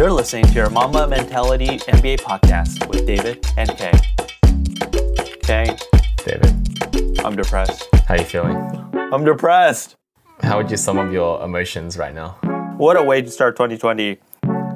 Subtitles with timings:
[0.00, 3.92] You're listening to your Mamba Mentality NBA podcast with David and Kay.
[5.42, 5.76] Kay,
[6.24, 7.86] David, I'm depressed.
[8.08, 8.56] how are you feeling?
[9.12, 9.96] I'm depressed.
[10.40, 12.30] How would you sum up your emotions right now?
[12.78, 14.16] What a way to start 2020.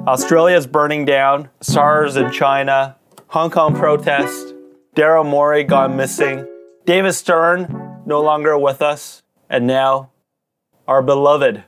[0.05, 2.95] Australia's burning down, SARS in China,
[3.29, 4.53] Hong Kong protest,
[4.95, 6.47] Daryl Morey gone missing,
[6.85, 10.11] David Stern no longer with us, and now
[10.87, 11.63] our beloved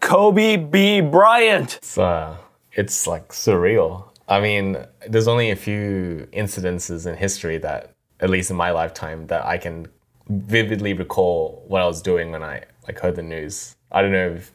[0.00, 1.00] Kobe B.
[1.00, 1.76] Bryant.
[1.76, 2.38] It's uh,
[2.76, 4.04] it's like surreal.
[4.28, 4.76] I mean,
[5.08, 9.58] there's only a few incidences in history that, at least in my lifetime, that I
[9.58, 9.88] can
[10.28, 13.76] vividly recall what I was doing when I like heard the news.
[13.90, 14.52] I don't know if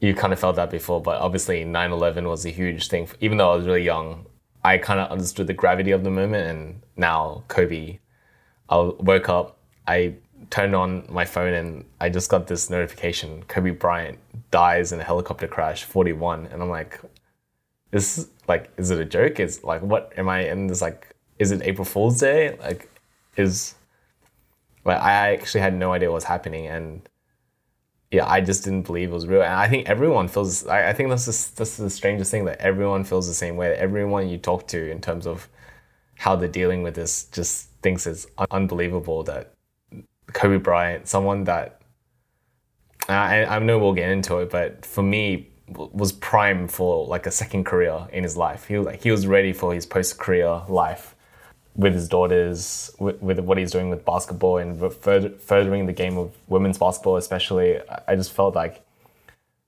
[0.00, 3.08] you kind of felt that before, but obviously 9/11 was a huge thing.
[3.20, 4.26] Even though I was really young,
[4.62, 7.98] I kind of understood the gravity of the moment, and now Kobe.
[8.68, 10.14] I woke up, I
[10.50, 14.18] turned on my phone, and I just got this notification: Kobe Bryant
[14.50, 17.00] dies in a helicopter crash, 41, and I'm like,
[17.90, 19.40] this like, is it a joke?
[19.40, 21.14] Is like, what am I in this like?
[21.38, 22.56] Is it April Fool's Day?
[22.58, 22.88] Like,
[23.36, 23.74] is
[24.84, 27.08] like I actually had no idea what was happening, and
[28.10, 29.42] yeah, I just didn't believe it was real.
[29.42, 30.66] And I think everyone feels.
[30.66, 33.74] I, I think that's just that's the strangest thing that everyone feels the same way.
[33.74, 35.48] Everyone you talk to in terms of
[36.16, 39.54] how they're dealing with this just thinks it's un- unbelievable that
[40.32, 41.80] Kobe Bryant, someone that
[43.08, 47.30] I, I know we'll get into it, but for me was prime for like a
[47.30, 48.66] second career in his life.
[48.66, 51.14] He was like he was ready for his post career life
[51.76, 56.18] with his daughters, with, with what he's doing with basketball and further, furthering the game
[56.18, 57.78] of women's basketball, especially.
[57.78, 58.82] I- I just felt like,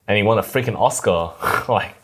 [0.08, 1.30] and he won a freaking Oscar.
[1.72, 1.94] like,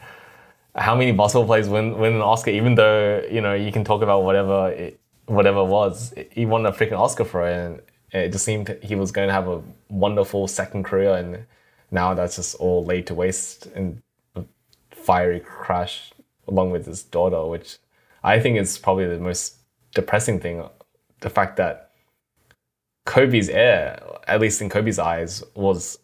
[0.76, 2.50] how many basketball players win win an Oscar?
[2.50, 6.64] Even though you know you can talk about whatever it, whatever it was, he won
[6.66, 7.80] a freaking Oscar for it, and
[8.12, 11.46] it just seemed he was going to have a wonderful second career, and
[11.90, 14.02] now that's just all laid to waste in
[14.34, 14.44] a
[14.90, 16.12] fiery crash
[16.46, 17.78] along with his daughter, which
[18.22, 19.56] I think is probably the most
[19.94, 20.64] depressing thing.
[21.20, 21.90] The fact that
[23.04, 25.98] Kobe's heir, at least in Kobe's eyes, was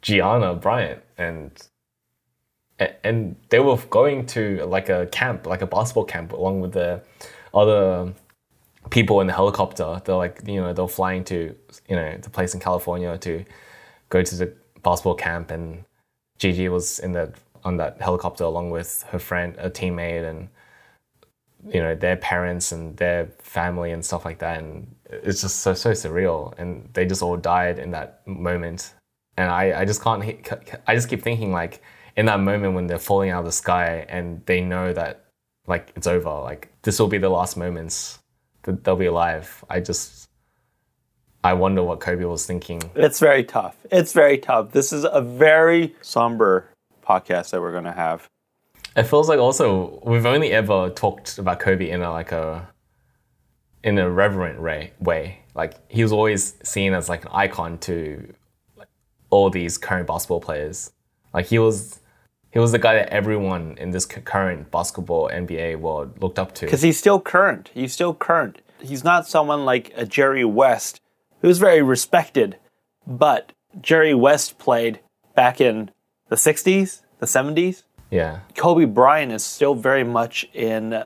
[0.00, 1.50] Gianna Bryant, and
[3.04, 7.00] and they were going to like a camp, like a basketball camp, along with the
[7.54, 8.12] other
[8.92, 10.00] people in the helicopter.
[10.04, 11.56] They're like, you know, they're flying to,
[11.88, 13.44] you know, the place in California to
[14.10, 15.84] go to the basketball camp, and
[16.38, 20.48] Gigi was in that on that helicopter along with her friend, a teammate, and
[21.74, 24.58] you know their parents and their family and stuff like that.
[24.60, 28.94] And it's just so so surreal, and they just all died in that moment.
[29.38, 30.22] And I I just can't.
[30.86, 31.82] I just keep thinking like
[32.16, 35.24] in that moment when they're falling out of the sky and they know that
[35.66, 38.18] like it's over, like this will be the last moments
[38.62, 39.64] that they'll be alive.
[39.68, 40.28] I just
[41.44, 42.82] I wonder what Kobe was thinking.
[42.94, 43.76] It's very tough.
[43.90, 44.70] It's very tough.
[44.72, 46.68] This is a very somber
[47.04, 48.28] podcast that we're going to have.
[48.96, 52.68] It feels like also we've only ever talked about Kobe in a like a
[53.82, 54.92] in a reverent way.
[55.00, 58.34] Way like he was always seen as like an icon to
[58.76, 58.88] like,
[59.30, 60.92] all these current basketball players.
[61.34, 61.98] Like he was
[62.52, 66.66] he was the guy that everyone in this current basketball NBA world looked up to.
[66.66, 67.70] Because he's still current.
[67.72, 68.60] He's still current.
[68.80, 71.00] He's not someone like a Jerry West,
[71.40, 72.58] who's very respected,
[73.06, 75.00] but Jerry West played
[75.34, 75.90] back in
[76.28, 77.84] the 60s, the 70s.
[78.10, 81.04] Yeah, Kobe Bryant is still very much in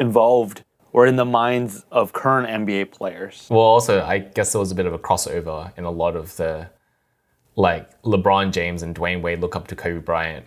[0.00, 3.46] involved or in the minds of current NBA players.
[3.50, 6.36] Well, also, I guess there was a bit of a crossover in a lot of
[6.36, 6.70] the,
[7.56, 10.46] like LeBron James and Dwyane Wade look up to Kobe Bryant,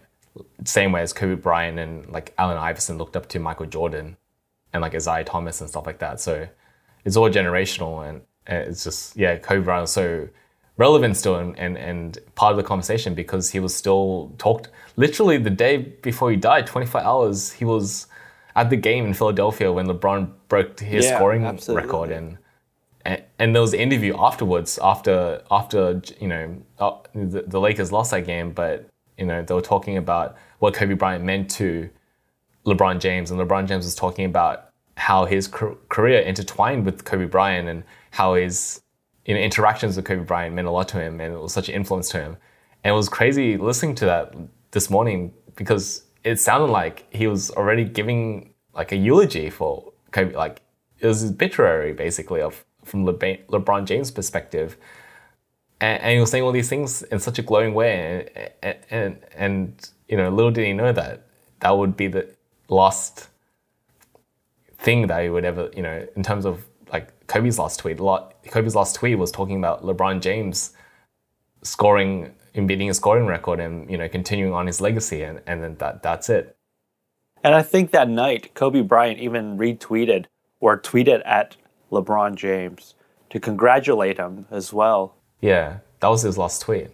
[0.65, 4.17] same way as Kobe Bryant and like Allen Iverson looked up to Michael Jordan,
[4.73, 6.19] and like Isiah Thomas and stuff like that.
[6.19, 6.47] So
[7.05, 10.29] it's all generational, and, it's just yeah, Kobe Bryant was so
[10.77, 15.37] relevant still and, and and part of the conversation because he was still talked literally
[15.37, 18.07] the day before he died, 24 hours, he was
[18.55, 21.83] at the game in Philadelphia when LeBron broke his Yeah, scoring absolutely.
[21.85, 22.37] record and
[23.05, 27.91] and, and there was an interview afterwards after after you know uh, the, the Lakers
[27.91, 31.89] lost that game but you know they were talking about what Kobe Bryant meant to
[32.65, 37.67] LeBron James and LeBron James was talking about how his career intertwined with Kobe Bryant
[37.67, 38.81] and how his
[39.25, 41.69] you know interactions with Kobe Bryant meant a lot to him and it was such
[41.69, 42.37] an influence to him.
[42.83, 44.35] And it was crazy listening to that
[44.71, 50.33] this morning because it sounded like he was already giving like a eulogy for Kobe
[50.35, 50.61] like
[50.99, 54.77] it was his obituary basically of from LeBron, LeBron James' perspective,
[55.79, 59.19] and, and he was saying all these things in such a glowing way, and, and
[59.35, 61.23] and you know, little did he know that
[61.59, 62.29] that would be the
[62.69, 63.29] last
[64.77, 67.99] thing that he would ever, you know, in terms of like Kobe's last tweet.
[67.99, 70.73] a lot- Kobe's last tweet was talking about LeBron James
[71.63, 75.63] scoring and beating a scoring record and you know continuing on his legacy, and and
[75.63, 76.55] then that that's it.
[77.43, 80.25] And I think that night, Kobe Bryant even retweeted
[80.59, 81.55] or tweeted at
[81.91, 82.95] LeBron James
[83.29, 85.16] to congratulate him as well.
[85.41, 86.89] Yeah, that was his last tweet.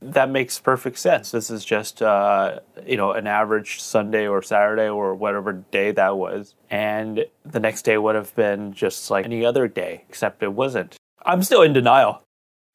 [0.00, 1.32] That makes perfect sense.
[1.32, 6.16] This is just, uh, you know, an average Sunday or Saturday or whatever day that
[6.16, 6.54] was.
[6.70, 10.96] And the next day would have been just like any other day, except it wasn't.
[11.24, 12.22] I'm still in denial.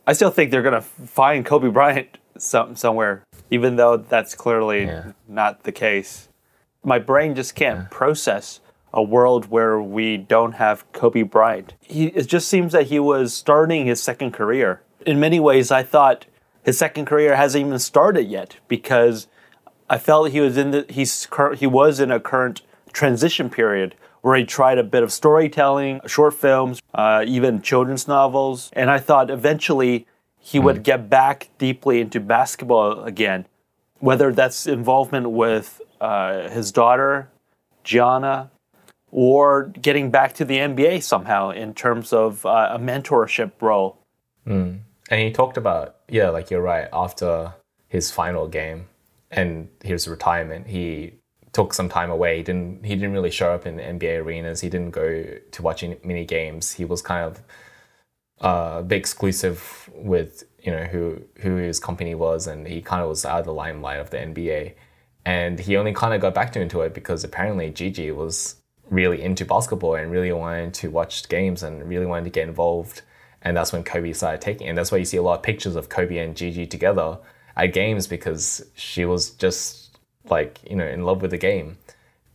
[0.05, 4.83] I still think they're going to find Kobe Bryant some, somewhere, even though that's clearly
[4.85, 5.13] Yeah.
[5.25, 6.27] not the case.
[6.83, 8.59] My brain just can't process
[8.93, 11.73] a world where we don't have Kobe Bryant.
[11.79, 14.81] He, it just seems that he was starting his second career.
[15.05, 16.25] In many ways, I thought
[16.63, 19.27] his second career hasn't even started yet because
[19.89, 21.27] I felt he was in the he's
[21.57, 22.61] he was in a current
[22.93, 28.69] transition period where he tried a bit of storytelling, short films, uh, even children's novels,
[28.73, 30.07] and I thought eventually
[30.39, 33.45] he would get back deeply into basketball again,
[33.99, 37.29] whether that's involvement with uh, his daughter,
[37.83, 38.49] Gianna,
[39.11, 43.97] or getting back to the NBA somehow in terms of uh, a mentorship role.
[45.09, 47.53] And he talked about, yeah, like you're right, after
[47.87, 48.87] his final game
[49.31, 51.15] and his retirement, he
[51.51, 52.37] took some time away.
[52.37, 54.61] He didn't he didn't really show up in NBA arenas.
[54.61, 56.73] He didn't go to watching mini games.
[56.73, 57.41] He was kind of
[58.41, 63.09] uh, bit exclusive with you know who who his company was, and he kind of
[63.09, 64.73] was out of the limelight of the NBA.
[65.25, 68.55] And he only kind of got back to into it because apparently Gigi was
[68.89, 73.03] really into basketball and really wanted to watch games and really wanted to get involved.
[73.43, 74.67] And that's when Kobe started taking.
[74.67, 77.19] And that's why you see a lot of pictures of Kobe and Gigi together
[77.55, 79.97] at games because she was just
[80.29, 81.77] like you know in love with the game.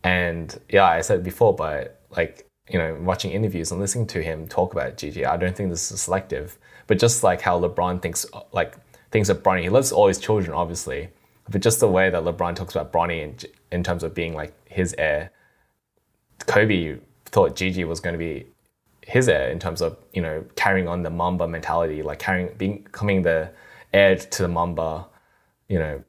[0.03, 4.47] And yeah, I said before, but like you know, watching interviews and listening to him
[4.47, 6.57] talk about Gigi, I don't think this is selective.
[6.87, 8.75] But just like how LeBron thinks, like
[9.11, 11.09] thinks of Bronny, he loves all his children, obviously.
[11.49, 13.35] But just the way that LeBron talks about Bronny in,
[13.71, 15.31] in terms of being like his heir,
[16.45, 18.45] Kobe thought Gigi was going to be
[19.09, 22.83] his heir in terms of you know carrying on the Mamba mentality, like carrying being
[22.83, 23.49] becoming the
[23.91, 25.07] heir to the Mamba,
[25.67, 26.03] you know,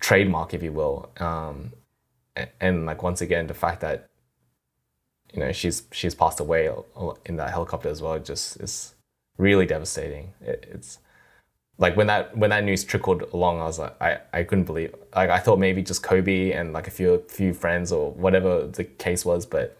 [0.00, 1.10] trademark, if you will.
[1.18, 1.72] Um,
[2.34, 4.08] and, and like once again, the fact that
[5.34, 6.70] you know she's she's passed away
[7.26, 8.94] in that helicopter as well just is
[9.36, 10.32] really devastating.
[10.40, 10.98] It, it's
[11.76, 14.94] like when that when that news trickled along, I was like, I, I couldn't believe.
[15.14, 18.84] Like I thought maybe just Kobe and like a few few friends or whatever the
[18.84, 19.76] case was, but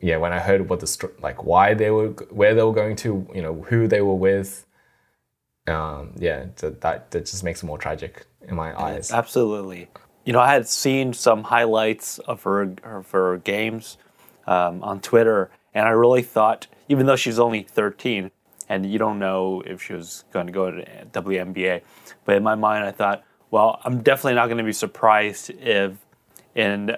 [0.00, 3.26] yeah, when I heard what the like why they were where they were going to,
[3.34, 4.66] you know, who they were with,
[5.66, 9.10] um, yeah, that that, that just makes it more tragic in my eyes.
[9.10, 9.88] Absolutely.
[10.24, 13.98] You know, I had seen some highlights of her of her games
[14.46, 18.30] um, on Twitter, and I really thought, even though she's only 13,
[18.68, 21.82] and you don't know if she was going to go to WNBA,
[22.24, 25.96] but in my mind, I thought, well, I'm definitely not going to be surprised if
[26.54, 26.96] in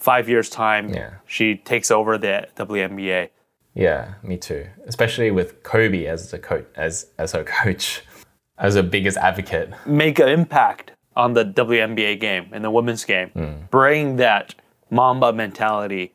[0.00, 1.10] five years' time Yeah.
[1.26, 3.28] she takes over the WNBA.
[3.74, 4.66] Yeah, me too.
[4.86, 8.02] Especially with Kobe as the coach, as as her coach,
[8.58, 9.68] as her biggest advocate.
[9.86, 13.30] make an impact on the WNBA game and the women's game.
[13.70, 14.54] Bring that
[14.90, 16.12] Mamba mentality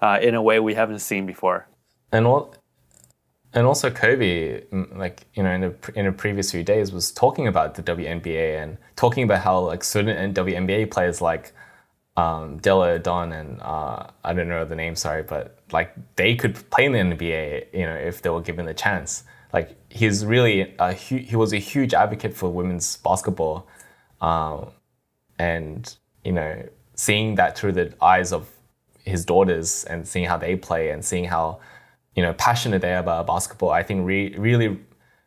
[0.00, 1.66] uh, in a way we haven't seen before.
[2.10, 2.54] and all,
[3.54, 7.12] and also Kobe, mm, like you know, in the in the previous few days, was
[7.12, 11.52] talking about the WNBA and talking about how like certain WNBA players like
[12.16, 16.54] um, Delle Donne and uh, I don't know the name, sorry, but like they could
[16.70, 19.24] play in the NBA, you know, if they were given the chance.
[19.52, 23.66] Like he's really a hu- he was a huge advocate for women's basketball,
[24.20, 24.70] um,
[25.38, 28.48] and you know, seeing that through the eyes of
[29.04, 31.60] his daughters and seeing how they play and seeing how
[32.14, 34.78] you know passionate they are about basketball, I think re- really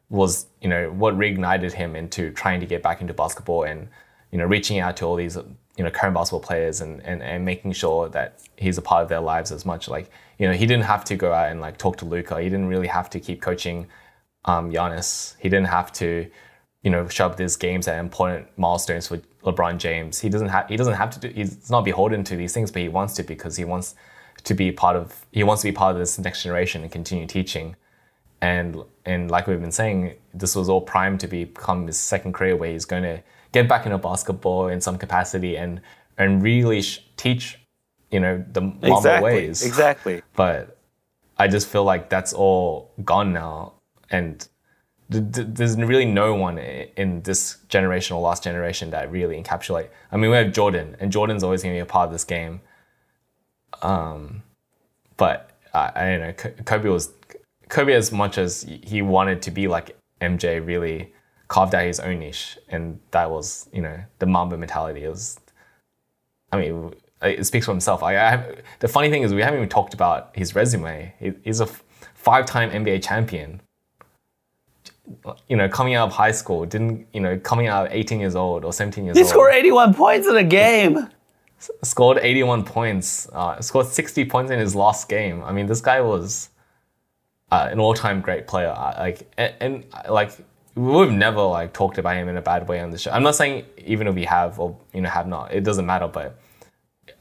[0.09, 3.87] was you know what reignited him into trying to get back into basketball and
[4.31, 5.37] you know reaching out to all these
[5.77, 9.09] you know current basketball players and, and and making sure that he's a part of
[9.09, 9.87] their lives as much.
[9.87, 12.49] Like you know he didn't have to go out and like talk to Luka he
[12.49, 13.87] didn't really have to keep coaching
[14.45, 15.35] um Giannis.
[15.39, 16.29] He didn't have to
[16.83, 20.19] you know shove these games at important milestones for LeBron James.
[20.19, 22.81] He doesn't have he doesn't have to do he's not beholden to these things but
[22.81, 23.95] he wants to because he wants
[24.45, 27.25] to be part of he wants to be part of this next generation and continue
[27.25, 27.75] teaching.
[28.41, 32.55] And and like we've been saying, this was all primed to become his second career
[32.55, 33.23] where he's going to
[33.55, 35.81] get back into basketball in some capacity and
[36.17, 37.57] and really sh- teach,
[38.11, 39.23] you know, the exactly.
[39.23, 39.65] ways.
[39.65, 40.21] Exactly.
[40.35, 40.77] But
[41.37, 43.73] I just feel like that's all gone now,
[44.09, 44.47] and
[45.11, 49.89] th- th- there's really no one in this generation or last generation that really encapsulate.
[50.11, 52.25] I mean, we have Jordan, and Jordan's always going to be a part of this
[52.25, 52.61] game.
[53.81, 54.43] Um,
[55.17, 55.37] but
[55.73, 56.63] I, I don't know.
[56.63, 57.11] Kobe was
[57.69, 61.14] Kobe as much as he wanted to be like MJ, really
[61.47, 65.03] carved out his own niche, and that was you know the Mamba mentality.
[65.03, 65.39] It was,
[66.51, 68.03] I mean, it speaks for himself.
[68.03, 71.13] I, I have, the funny thing is we haven't even talked about his resume.
[71.19, 71.67] He, he's a
[72.13, 73.61] five-time NBA champion.
[75.47, 78.65] You know, coming out of high school, didn't you know, coming out 18 years old
[78.65, 79.29] or 17 years He old.
[79.29, 81.07] scored 81 points in a game.
[81.83, 85.43] scored 81 points, uh, scored 60 points in his last game.
[85.43, 86.49] I mean, this guy was
[87.51, 88.73] uh, an all-time great player.
[88.97, 90.31] Like, and, and like
[90.75, 93.11] we've never like talked about him in a bad way on the show.
[93.11, 96.07] I'm not saying even if we have or you know have not, it doesn't matter.
[96.07, 96.39] But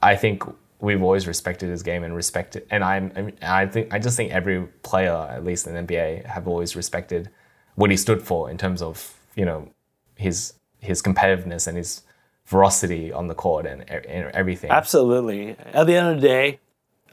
[0.03, 0.43] I think
[0.81, 4.67] we've always respected his game and respected, and I'm, I'm think I just think every
[4.83, 7.31] player, at least in the NBA, have always respected
[7.77, 9.69] what he stood for in terms of you know
[10.17, 12.03] his his competitiveness and his
[12.45, 14.71] ferocity on the court and, and everything.
[14.71, 15.57] Absolutely.
[15.73, 16.61] At the end of the day,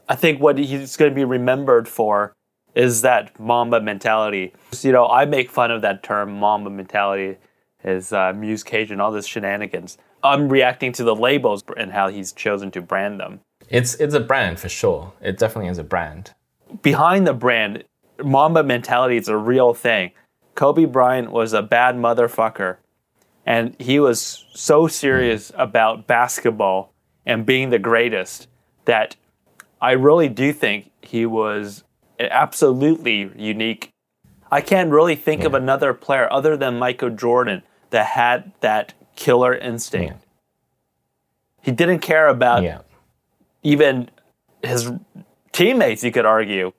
[0.06, 2.34] I think what he's going to be remembered for
[2.74, 4.52] is that Mamba mentality.
[4.80, 7.38] You know, I make fun of that term, Mamba mentality,
[7.84, 9.98] is uh, Muse Cage and all this shenanigans.
[10.22, 13.40] I'm reacting to the labels and how he's chosen to brand them.
[13.68, 15.12] It's it's a brand for sure.
[15.20, 16.32] It definitely is a brand.
[16.82, 17.84] Behind the brand,
[18.22, 20.12] Mamba mentality is a real thing.
[20.54, 22.76] Kobe Bryant was a bad motherfucker,
[23.46, 26.92] and he was so serious about basketball
[27.24, 28.48] and being the greatest
[28.84, 29.16] that
[29.80, 31.84] I really do think he was
[32.20, 33.92] absolutely unique.
[34.50, 39.54] I can't really think of another player other than Michael Jordan that had that killer
[39.54, 40.12] instinct.
[40.14, 40.18] Yeah.
[41.62, 42.80] He didn't care about Yeah.
[43.62, 44.10] even
[44.62, 44.90] his
[45.52, 46.72] teammates, you could argue.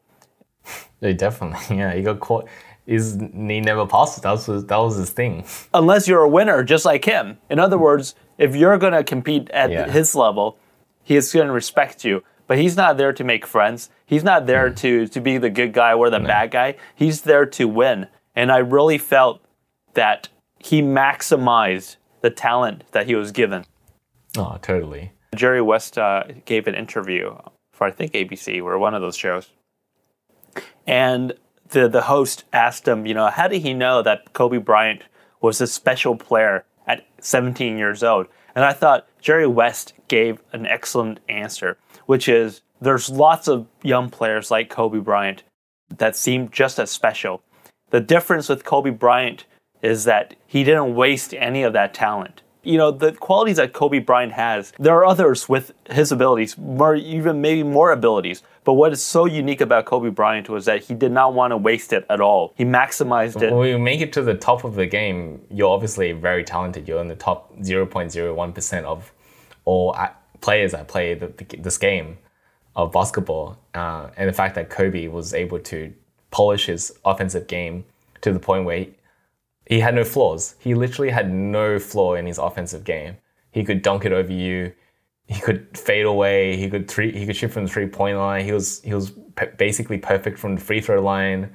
[1.00, 1.78] They definitely.
[1.78, 1.94] Yeah.
[1.94, 2.48] He got caught.
[2.86, 4.22] His knee never passed.
[4.24, 5.46] That was that was his thing.
[5.74, 7.38] unless you're a winner just like him.
[7.50, 9.90] In other words, if you're going to compete at Yeah.
[9.90, 10.58] his level,
[11.02, 12.24] he's going to respect you.
[12.54, 13.90] But he's not there to make friends.
[14.06, 14.76] He's not there Hmm.
[14.76, 16.76] to, to be the good guy or the bad guy.
[16.94, 18.06] He's there to win.
[18.36, 19.44] And I really felt
[19.96, 20.30] that
[20.60, 23.66] he maximized the talent that he was given.
[24.38, 25.14] Oh, totally.
[25.34, 27.36] Jerry West uh, gave an interview
[27.72, 29.50] for I think ABC or one of those shows,
[30.86, 31.34] and
[31.70, 35.02] the the host asked him, you know, how did he know that Kobe Bryant
[35.42, 38.28] was a special player at 17 years old?
[38.54, 44.10] And I thought Jerry West gave an excellent answer, which is there's lots of young
[44.10, 45.44] players like Kobe Bryant
[45.98, 47.42] that seem just as special.
[47.92, 49.46] The difference with Kobe Bryant
[49.82, 52.42] is that he didn't waste any of that talent.
[52.64, 56.96] You know, the qualities that Kobe Bryant has, there are others with his abilities, more,
[56.96, 58.42] even maybe more abilities.
[58.64, 61.58] But what is so unique about Kobe Bryant was that he did not want to
[61.58, 62.54] waste it at all.
[62.56, 63.54] He maximized it.
[63.54, 66.88] When you make it to the top of the game, you're obviously very talented.
[66.88, 69.12] You're in the top 0.01% of
[69.66, 69.94] all
[70.44, 72.18] players that play the, the, this game
[72.76, 73.58] of basketball.
[73.74, 75.92] Uh, and the fact that Kobe was able to
[76.30, 77.86] polish his offensive game
[78.22, 78.94] to the point where he,
[79.66, 80.56] he had no flaws.
[80.60, 83.18] He literally had no flaw in his offensive game.
[83.52, 84.74] He could dunk it over you.
[85.28, 86.58] He could fade away.
[86.58, 87.12] He could three.
[87.18, 88.44] He could shoot from the three point line.
[88.44, 91.50] He was he was pe- basically perfect from the free throw line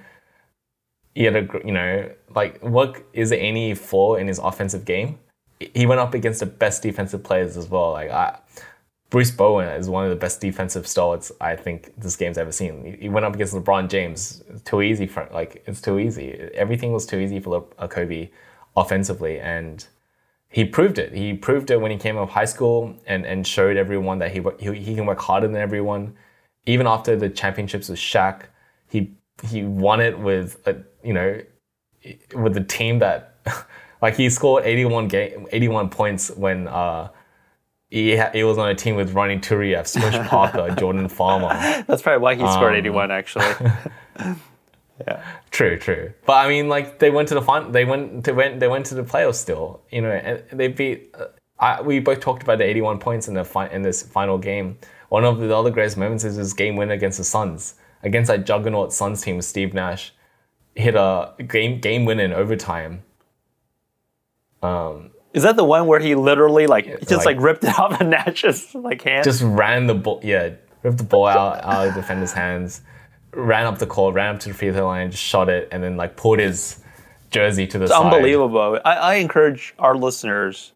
[1.19, 5.19] he had a you know like what is there any flaw in his offensive game?
[5.59, 7.91] He went up against the best defensive players as well.
[7.91, 8.39] Like I,
[9.11, 12.99] Bruce Bowen is one of the best defensive stalwarts I think this game's ever seen.
[13.01, 14.43] He- went up against LeBron James.
[14.51, 16.33] It's too easy for like it's too easy.
[16.55, 18.29] Everything was too easy for Le- uh, Kobe
[18.77, 19.87] offensively, and
[20.51, 21.15] he proved it.
[21.15, 24.33] He proved it when he came out of high school and and showed everyone that
[24.33, 26.15] he he, he can work harder than everyone.
[26.67, 28.43] Even after the championships with Shaq,
[28.89, 29.13] he
[29.43, 31.41] he won it with a you know
[32.35, 33.37] with the team that
[34.03, 37.09] like he scored 81 game 81 points when uh
[37.91, 41.87] he, ha- he was on a team with Ronny Turiaf, Smush Parker, Jordan Farmar.
[41.87, 43.47] That's probably why he scored Um, 81, actually.
[45.07, 45.23] Yeah.
[45.53, 46.13] True, true.
[46.27, 47.71] But I mean, like they went to the final.
[47.71, 49.81] They went to went they went to the playoffs still.
[49.93, 51.15] You know, and they beat.
[51.17, 51.27] Uh,
[51.61, 54.77] I, we both talked about the 81 points in the fi- in this final game.
[55.09, 58.45] One of the other greatest moments is his game winner against the Suns, against that
[58.45, 60.13] juggernaut Suns team with Steve Nash,
[60.75, 63.05] hit a game game winner in overtime.
[65.35, 68.01] Is that the one where he literally, like, he just, like, like- ripped it off
[68.01, 69.25] of Nash's, like, hand?
[69.25, 70.51] Just ran the ball, yeah,
[70.83, 72.81] ripped the ball out out of the defender's hands,
[73.33, 75.83] ran up the court, ran up to the free throw line, just shot it, and
[75.83, 76.81] then like pulled his
[77.31, 78.05] jersey to the It's side.
[78.13, 78.81] unbelievable.
[78.85, 80.73] I, I encourage our listeners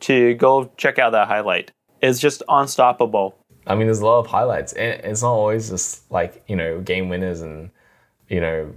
[0.00, 1.70] to go check out that highlight.
[2.02, 3.38] It's just unstoppable.
[3.66, 6.80] I mean, there's a lot of highlights, and it's not always just like you know
[6.82, 7.70] game winners and
[8.28, 8.70] you know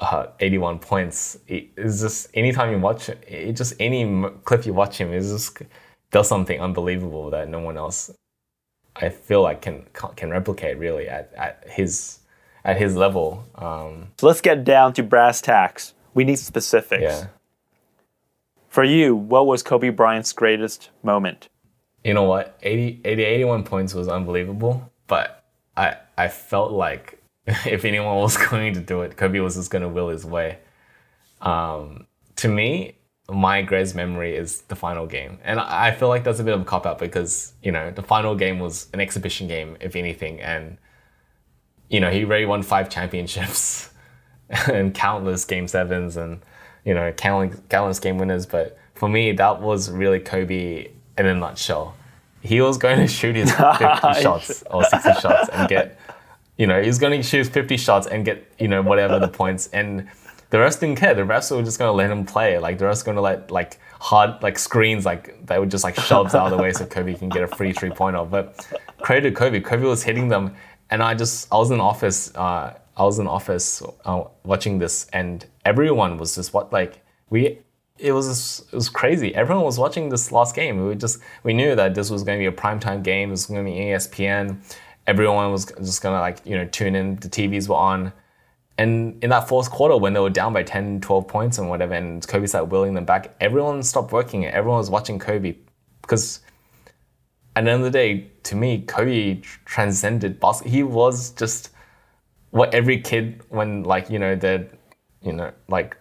[0.00, 1.38] uh, 81 points.
[1.48, 4.04] It- It's just anytime you watch it, it just any
[4.44, 5.62] clip you watch him, it just
[6.10, 8.10] does something unbelievable that no one else,
[8.96, 9.86] I feel like can
[10.16, 12.18] can replicate really at, at his
[12.64, 13.44] at his level.
[13.54, 15.94] Um, So let's get down to brass tacks.
[16.14, 17.02] We need specifics.
[17.02, 17.26] yeah.
[18.68, 21.48] For you, what was Kobe Bryant's greatest moment?
[22.04, 22.56] you know what?
[22.62, 25.44] 80, 80 81 points was unbelievable, but
[25.76, 27.17] I I felt like
[27.66, 30.58] if anyone was going to do it, Kobe was just going to will his way.
[31.40, 32.96] Um, to me,
[33.30, 36.62] my greatest memory is the final game, and I feel like that's a bit of
[36.62, 40.40] a cop out because you know the final game was an exhibition game, if anything,
[40.40, 40.78] and
[41.88, 43.90] you know he already won five championships
[44.66, 46.40] and countless game sevens and
[46.84, 50.88] you know countless, countless game winners, but for me that was really Kobe
[51.18, 51.94] in a nutshell.
[52.40, 55.98] He was going to shoot his 50 shots or 60 shots and get,
[56.58, 59.68] you know, he's going to shoot 50 shots and get, you know, whatever the points.
[59.68, 60.08] And
[60.50, 61.14] the rest didn't care.
[61.14, 62.58] The refs were just going to let him play.
[62.58, 65.94] Like the refs going to let like hard like screens like they would just like
[65.94, 68.24] shoves out of the way so Kobe can get a free three pointer.
[68.24, 68.66] But
[69.00, 69.60] credit to Kobe.
[69.60, 70.54] Kobe was hitting them,
[70.90, 72.34] and I just I was in office.
[72.34, 77.60] Uh, I was in office uh, watching this, and everyone was just what like we.
[77.98, 79.34] It was it was crazy.
[79.34, 80.86] Everyone was watching this last game.
[80.86, 83.28] We just we knew that this was going to be a primetime game.
[83.28, 84.58] It was going to be ESPN.
[85.08, 87.16] Everyone was just to like you know tune in.
[87.16, 88.12] The TVs were on
[88.78, 91.94] and in that fourth quarter, when they were down by 10, 12 points and whatever,
[91.94, 94.46] and Kobe started willing them back, everyone stopped working.
[94.46, 95.56] Everyone was watching Kobe
[96.00, 96.40] because
[97.56, 100.72] at the end of the day, to me, Kobe transcended basketball.
[100.72, 101.70] He was just
[102.50, 104.68] what every kid, when like, you know, they're,
[105.22, 105.96] you know, like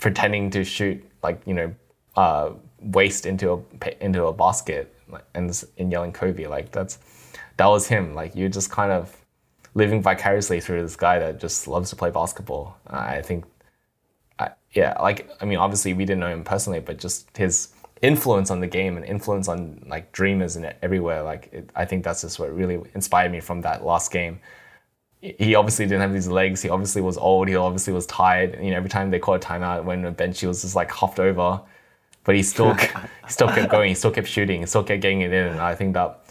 [0.00, 1.72] pretending to shoot, like, you know,
[2.16, 2.50] uh,
[2.80, 4.92] waste into a, into a basket
[5.34, 6.48] and, and yelling Kobe.
[6.48, 6.98] Like, that's,
[7.58, 8.14] that was him.
[8.14, 9.14] Like, you're just kind of,
[9.78, 12.76] living vicariously through this guy that just loves to play basketball.
[12.88, 13.44] I think,
[14.38, 17.68] I, yeah, like I mean, obviously we didn't know him personally, but just his
[18.02, 21.22] influence on the game and influence on like dreamers and everywhere.
[21.22, 24.40] Like it, I think that's just what really inspired me from that last game.
[25.20, 26.62] He obviously didn't have these legs.
[26.62, 27.48] He obviously was old.
[27.48, 28.58] He obviously was tired.
[28.62, 30.90] You know, every time they called a timeout, when a bench, he was just like
[30.90, 31.60] huffed over.
[32.22, 32.88] But he still, he
[33.28, 33.88] still kept going.
[33.88, 34.60] He still kept shooting.
[34.60, 35.46] He still kept getting it in.
[35.48, 36.27] And I think that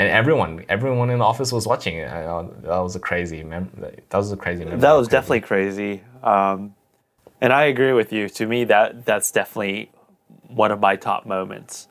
[0.00, 2.08] and everyone, everyone in the office was watching it.
[2.08, 2.22] I,
[2.62, 4.64] that was a crazy, mem- that was a crazy.
[4.64, 6.74] That was definitely crazy, um,
[7.42, 8.30] and I agree with you.
[8.30, 9.90] To me, that that's definitely
[10.46, 11.86] one of my top moments.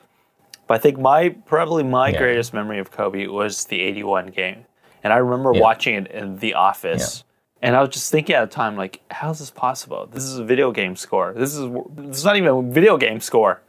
[0.65, 2.17] But I think my probably my yeah.
[2.17, 4.65] greatest memory of Kobe was the '81 game,
[5.04, 5.62] and I remember yeah.
[5.62, 7.17] watching it in the office.
[7.17, 7.26] Yeah.
[7.62, 10.08] And I was just thinking at the time, like, how is this possible?
[10.10, 11.34] This is a video game score.
[11.34, 13.62] This is this is not even a video game score.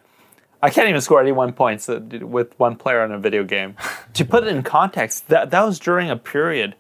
[0.63, 3.77] I can't even score 81 points uh, with one player in a video game.
[4.15, 6.75] to put it in context, that, that was during a period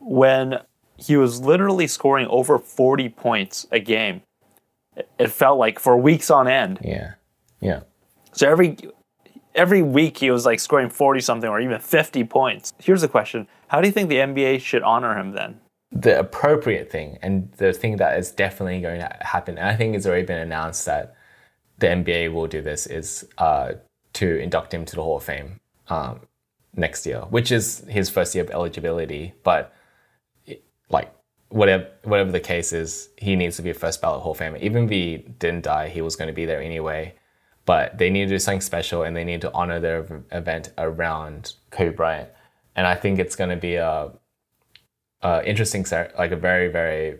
[0.00, 0.60] when
[0.96, 4.22] he was literally scoring over 40 points a game.
[5.18, 6.78] It felt like for weeks on end.
[6.82, 7.14] Yeah.
[7.60, 7.80] Yeah.
[8.32, 8.76] So every
[9.54, 12.72] every week he was like scoring 40 something or even 50 points.
[12.78, 13.46] Here's the question.
[13.68, 15.60] How do you think the NBA should honor him then?
[15.90, 19.94] The appropriate thing and the thing that is definitely going to happen, and I think
[19.94, 21.14] it's already been announced that
[21.82, 23.72] the NBA will do this is uh,
[24.12, 26.20] to induct him to the Hall of Fame um,
[26.76, 29.34] next year, which is his first year of eligibility.
[29.42, 29.74] But
[30.88, 31.12] like
[31.48, 34.60] whatever whatever the case is, he needs to be a first ballot Hall of Famer.
[34.60, 37.14] Even if he didn't die, he was going to be there anyway.
[37.64, 41.54] But they need to do something special, and they need to honor their event around
[41.70, 42.30] Kobe Bryant.
[42.76, 44.12] And I think it's going to be a,
[45.22, 45.84] a interesting,
[46.16, 47.18] like a very very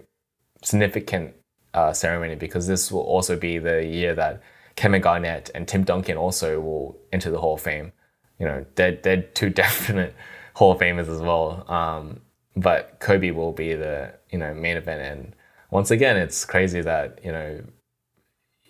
[0.63, 1.35] significant
[1.75, 4.43] uh, ceremony because this will also be the year that
[4.77, 7.93] Kevin Garnett and Tim Duncan also will enter the Hall of Fame.
[8.39, 10.15] You know, they're, they're two definite
[10.55, 11.71] Hall of Famers as well.
[11.71, 12.21] Um,
[12.57, 15.35] but Kobe will be the you know main event, and
[15.71, 17.63] once again, it's crazy that you know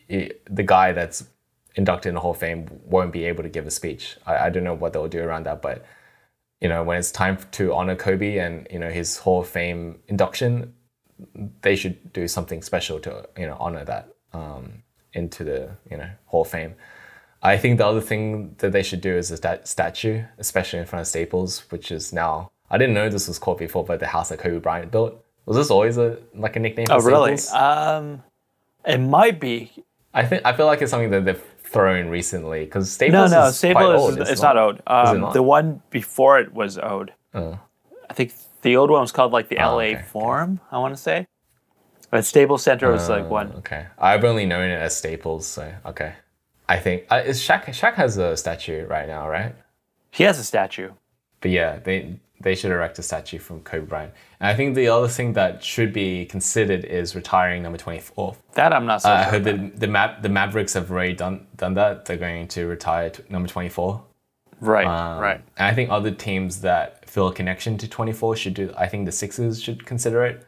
[0.09, 1.25] the guy that's
[1.75, 4.17] inducted in the Hall of Fame won't be able to give a speech.
[4.27, 5.85] I, I don't know what they'll do around that, but
[6.61, 9.99] you know when it's time to honor Kobe and you know his Hall of Fame
[10.07, 10.75] induction,
[11.63, 14.83] they should do something special to you know honor that um,
[15.13, 16.75] into the you know Hall of Fame.
[17.43, 20.87] I think the other thing that they should do is a stat- statue, especially in
[20.87, 24.07] front of Staples, which is now I didn't know this was called before, but the
[24.07, 26.87] house that Kobe Bryant built was this always a like a nickname?
[26.87, 27.39] For oh, really?
[27.49, 28.23] Um,
[28.85, 29.73] it might be.
[30.15, 33.31] I think I feel like it's something that they've thrown recently because Staples.
[33.31, 34.83] No, no, is Staples is, it's, not, not owed.
[34.87, 35.33] Um, not?
[35.33, 37.13] The one before it was owed.
[37.35, 37.59] Oh.
[38.09, 40.53] I think the old one was called like the oh, LA okay, Forum.
[40.55, 40.77] Okay.
[40.77, 41.27] I want to say.
[42.11, 43.53] But Staples Center was uh, like one.
[43.59, 45.47] Okay, I've only known it as Staples.
[45.47, 46.15] So okay,
[46.69, 47.65] I think uh, is Shaq.
[47.67, 49.55] Shaq has a statue right now, right?
[50.11, 50.91] He has a statue.
[51.41, 54.13] But yeah, they they should erect a statue from Kobe Bryant.
[54.41, 58.37] And I think the other thing that should be considered is retiring number twenty four.
[58.55, 59.27] That I'm not so uh, sure.
[59.27, 62.05] I heard the the, Ma- the Mavericks have already done done that.
[62.05, 64.03] They're going to retire number twenty four.
[64.63, 65.41] Right, um, right.
[65.57, 68.73] And I think other teams that feel a connection to 24 should do.
[68.77, 70.47] I think the Sixers should consider it.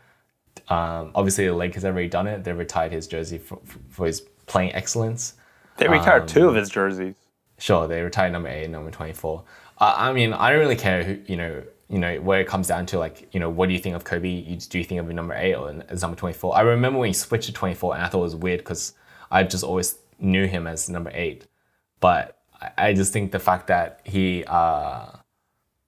[0.68, 2.44] Um, obviously, the Lakers have already done it.
[2.44, 5.35] They retired his jersey for, for his playing excellence.
[5.79, 7.16] They retired um, two of his jerseys.
[7.59, 9.42] sure they retired number eight, and number twenty four.
[9.79, 11.62] Uh, I mean, I don't really care who you know.
[11.88, 14.05] You know where it comes down to like you know what do you think of
[14.05, 14.29] Kobe?
[14.29, 16.57] You, do you think of number eight or as number twenty four?
[16.57, 18.94] I remember when he switched to twenty four, and I thought it was weird because
[19.31, 21.46] I just always knew him as number eight.
[22.00, 22.34] But
[22.77, 25.07] I, just think the fact that he, uh,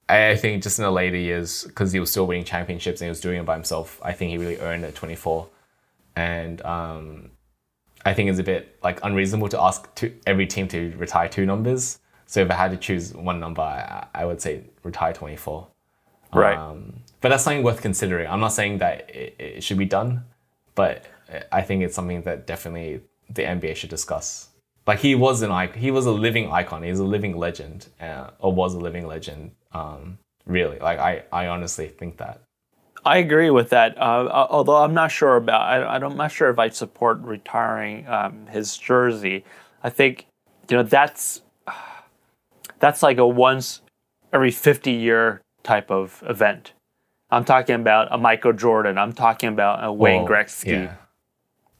[0.08, 3.08] I think just in the later years because he was still winning championships and he
[3.08, 5.48] was doing it by himself, I think he really earned at twenty four,
[6.14, 7.30] and um,
[8.04, 11.44] I think it's a bit like unreasonable to ask to every team to retire two
[11.44, 11.98] numbers.
[12.26, 15.66] So if I had to choose one number, I, I would say retire 24.
[16.32, 16.56] Right.
[16.56, 18.28] Um, but that's something worth considering.
[18.28, 20.24] I'm not saying that it, it should be done,
[20.74, 21.06] but
[21.50, 23.00] I think it's something that definitely
[23.30, 24.45] the NBA should discuss.
[24.86, 26.82] Like he was an icon, he was a living icon.
[26.82, 29.52] He was a living legend, uh, or was a living legend.
[29.72, 32.40] Um, really, like I, I honestly think that.
[33.04, 33.96] I agree with that.
[33.98, 38.46] Uh, although I'm not sure about, I, I'm not sure if I support retiring um,
[38.48, 39.44] his jersey.
[39.82, 40.26] I think,
[40.68, 41.42] you know, that's
[42.80, 43.82] that's like a once
[44.32, 46.72] every 50 year type of event.
[47.30, 48.98] I'm talking about a Michael Jordan.
[48.98, 50.66] I'm talking about a Wayne Gretzky.
[50.66, 50.94] Yeah.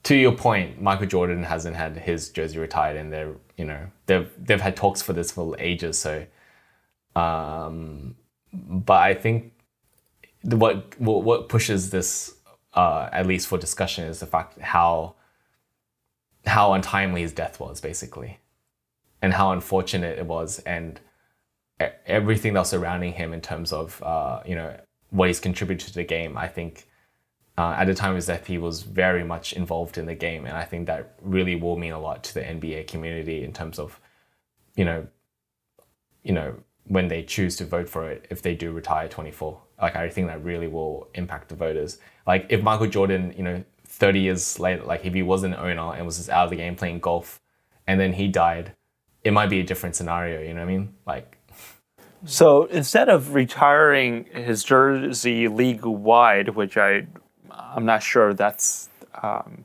[0.07, 4.31] To your point, Michael Jordan hasn't had his jersey retired, and they're you know they've
[4.39, 5.99] they've had talks for this for ages.
[5.99, 6.25] So,
[7.17, 8.15] um,
[8.53, 9.53] but I think
[10.45, 12.37] what what pushes this
[12.75, 15.17] uh, at least for discussion is the fact how
[16.45, 18.39] how untimely his death was basically
[19.21, 21.01] and how unfortunate it was and
[22.07, 24.79] everything that was surrounding him in terms of uh, you know
[25.11, 26.87] what he's contributed to the game i think
[27.59, 30.45] uh, at the time of his death he was very much involved in the game
[30.47, 33.79] and i think that really will mean a lot to the nba community in terms
[33.79, 34.01] of
[34.77, 35.07] you know
[36.23, 39.97] you know when they choose to vote for it if they do retire 24 like
[39.97, 41.99] I think that really will impact the voters.
[42.27, 45.95] Like if Michael Jordan, you know, 30 years later, like if he was an owner
[45.95, 47.41] and was just out of the game playing golf,
[47.87, 48.73] and then he died,
[49.23, 50.41] it might be a different scenario.
[50.41, 50.95] You know what I mean?
[51.07, 51.39] Like.
[52.25, 57.07] So instead of retiring his jersey league wide, which I,
[57.57, 58.89] I'm not sure that's.
[59.23, 59.65] Um,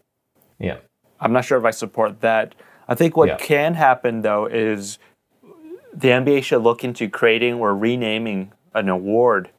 [0.60, 0.78] yeah.
[1.20, 2.56] I'm not sure if I support that.
[2.88, 3.38] I think what yeah.
[3.38, 4.98] can happen though is
[5.94, 9.50] the NBA should look into creating or renaming an award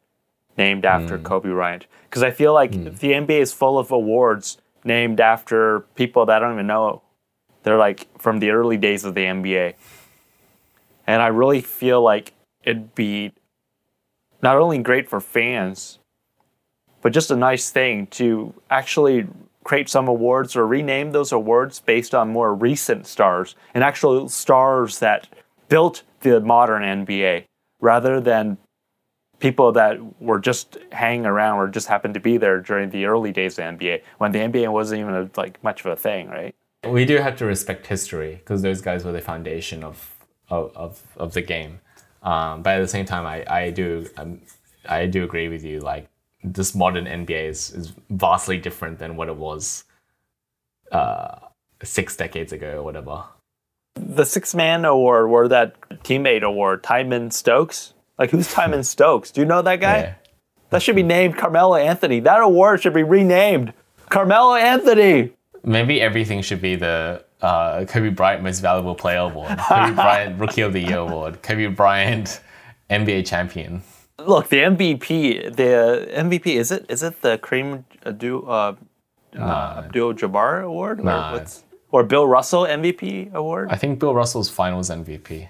[0.56, 1.22] named after mm.
[1.22, 1.86] Kobe Bryant.
[2.04, 2.98] Because I feel like mm.
[2.98, 7.02] the NBA is full of awards named after people that I don't even know.
[7.62, 9.74] They're like from the early days of the NBA.
[11.06, 12.32] And I really feel like
[12.64, 13.32] it'd be
[14.42, 15.98] not only great for fans,
[17.02, 19.26] but just a nice thing to actually
[19.64, 24.98] create some awards or rename those awards based on more recent stars and actual stars
[24.98, 25.28] that
[25.68, 27.44] built the modern NBA
[27.80, 28.58] rather than
[29.38, 33.32] people that were just hanging around or just happened to be there during the early
[33.32, 36.28] days of the NBA when the NBA wasn't even a, like much of a thing,
[36.28, 36.54] right?
[36.86, 40.08] We do have to respect history because those guys were the foundation of
[40.48, 41.80] of, of, of the game.
[42.22, 44.40] Um, but at the same time, I, I do um,
[44.88, 45.80] I do agree with you.
[45.80, 46.08] Like
[46.42, 49.84] this modern NBA is, is vastly different than what it was
[50.90, 51.36] uh,
[51.82, 53.24] six decades ago or whatever.
[53.94, 59.30] The six man award or that teammate award, Twyman Stokes, like who's Twyman Stokes?
[59.30, 59.98] Do you know that guy?
[59.98, 60.14] Yeah.
[60.70, 62.20] That should be named Carmelo Anthony.
[62.20, 63.74] That award should be renamed
[64.08, 65.32] Carmelo Anthony.
[65.64, 70.62] Maybe everything should be the uh, Kobe Bryant Most Valuable Player Award, Kobe Bryant Rookie
[70.62, 72.40] of the Year Award, Kobe Bryant
[72.88, 73.82] NBA Champion.
[74.18, 78.74] Look, the MVP, the MVP is it is it the Kareem Abdul uh,
[79.32, 79.78] nah.
[79.78, 81.36] Abdul Jabbar Award nah.
[81.36, 81.46] or,
[81.90, 83.70] or Bill Russell MVP Award?
[83.70, 85.48] I think Bill Russell's Finals MVP.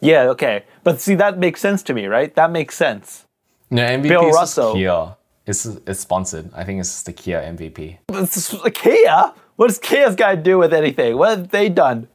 [0.00, 0.64] Yeah, okay.
[0.82, 2.34] But see, that makes sense to me, right?
[2.34, 3.26] That makes sense.
[3.70, 4.74] No, MVP Bill is Russell.
[4.74, 5.16] Kia.
[5.46, 6.50] It's, it's sponsored.
[6.54, 7.98] I think it's the Kia MVP.
[8.08, 9.32] It's Kia?
[9.56, 11.16] What does Kia's guy do with anything?
[11.16, 12.08] What have they done?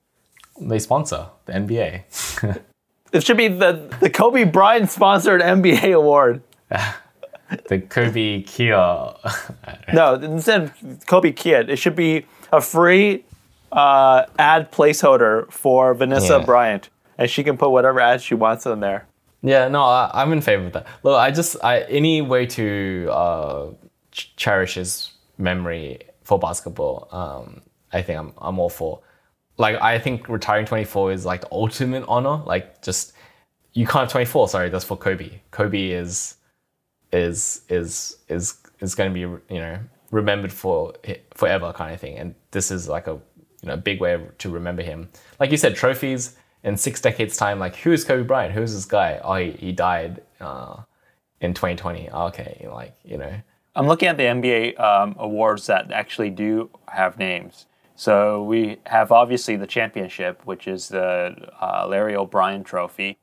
[0.59, 2.61] They sponsor the NBA.
[3.11, 6.41] it should be the, the Kobe Bryant sponsored NBA award.
[7.67, 9.13] the Kobe Kia.
[9.93, 13.25] no, instead of Kobe Kia, it should be a free
[13.71, 16.45] uh, ad placeholder for Vanessa yeah.
[16.45, 19.05] Bryant and she can put whatever ads she wants on there.
[19.43, 20.87] Yeah, no, I, am in favor of that.
[21.03, 23.71] Look, I just I any way to uh,
[24.11, 27.07] ch- cherish his memory for basketball.
[27.11, 27.61] Um,
[27.93, 29.01] I think I'm I'm all for.
[29.59, 32.41] Like I think retiring 24 is like the ultimate honor.
[32.45, 33.13] Like just
[33.73, 34.47] you can't have 24.
[34.47, 35.41] Sorry, that's for Kobe.
[35.51, 36.37] Kobe is
[37.11, 39.19] is is is is going to be
[39.53, 39.77] you know
[40.11, 40.93] remembered for
[41.35, 42.17] forever kind of thing.
[42.17, 43.19] And this is like a
[43.61, 45.09] you know big way to remember him.
[45.41, 48.53] Like you said, trophies in six decades time, like who's Kobe Bryant?
[48.53, 49.19] Who's this guy?
[49.23, 50.77] Oh, he, he died uh,
[51.41, 52.09] in 2020.
[52.09, 53.33] Okay, like you know.
[53.75, 57.65] I'm looking at the NBA um, awards that actually do have names.
[57.99, 63.17] So we have obviously the championship, which is the uh, Larry O'Brien Trophy.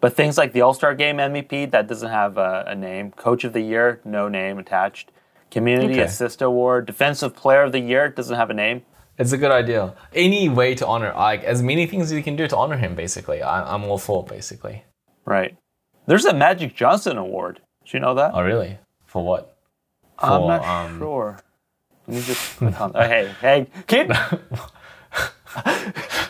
[0.00, 3.10] But things like the All Star Game MVP, that doesn't have a, a, name.
[3.10, 5.10] Coach of the Year, no name attached.
[5.50, 6.02] Community okay.
[6.02, 8.82] Assist Award, Defensive Player of the Year, doesn't have a name.
[9.18, 9.96] It's a good idea.
[10.14, 12.94] Any way to honor, like as many things as you can do to honor him,
[12.94, 13.42] basically.
[13.42, 14.84] I, am all for, basically.
[15.24, 15.56] Right.
[16.06, 17.60] There's a Magic Johnson Award.
[17.84, 18.30] Did you know that?
[18.34, 18.78] Oh, really?
[19.04, 19.58] For what?
[20.20, 21.40] For, I'm not um, sure.
[22.10, 22.60] Let me just.
[22.80, 24.10] Oh, hey, hey, kid.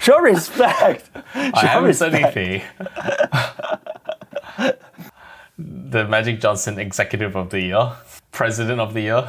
[0.01, 1.11] Show respect.
[1.15, 2.63] Show I haven't said anything.
[5.59, 7.93] the Magic Johnson Executive of the Year,
[8.31, 9.29] President of the Year.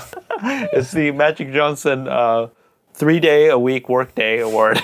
[0.73, 2.47] it's the Magic Johnson uh,
[2.93, 4.81] three day a week workday award.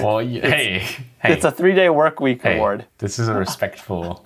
[0.00, 0.80] well, you, hey,
[1.20, 2.86] hey, it's a three day work week hey, award.
[2.98, 4.20] This is a respectful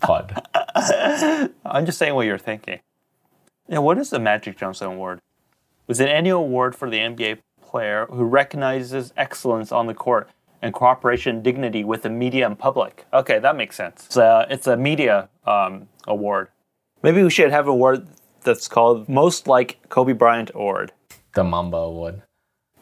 [0.00, 0.42] pod.
[1.64, 2.80] I'm just saying what you're thinking.
[3.70, 5.20] Yeah, what is the Magic Johnson Award?
[5.86, 10.28] It's an annual award for the NBA player who recognizes excellence on the court
[10.60, 13.06] and cooperation and dignity with the media and public.
[13.12, 14.06] Okay, that makes sense.
[14.06, 16.48] It's a, it's a media um, award.
[17.04, 18.08] Maybe we should have an award
[18.42, 20.90] that's called Most Like Kobe Bryant Award.
[21.34, 22.22] The Mamba Award.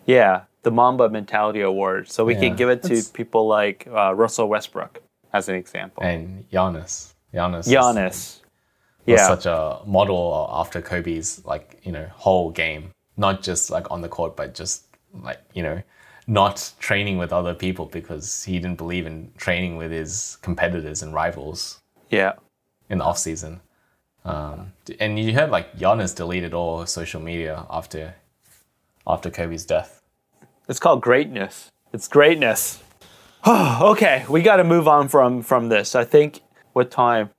[0.06, 2.08] Yeah, the Mamba Mentality Award.
[2.08, 5.02] So we yeah, can give it to people like uh, Russell Westbrook,
[5.34, 6.02] as an example.
[6.02, 7.12] And Giannis.
[7.34, 7.68] Giannis.
[7.68, 8.40] Giannis.
[9.16, 9.26] Yeah.
[9.26, 14.08] such a model after Kobe's like, you know, whole game not just like on the
[14.08, 15.82] court, but just like, you know,
[16.26, 21.12] not training with other people because he didn't believe in training with his competitors and
[21.12, 21.80] rivals.
[22.10, 22.34] Yeah.
[22.88, 23.60] In the off season.
[24.24, 28.14] Um, and you heard like Giannis deleted all social media after
[29.06, 30.02] after Kobe's death.
[30.68, 31.70] It's called greatness.
[31.92, 32.82] It's greatness.
[33.46, 35.94] okay, we got to move on from from this.
[35.94, 36.40] I think
[36.74, 37.30] with time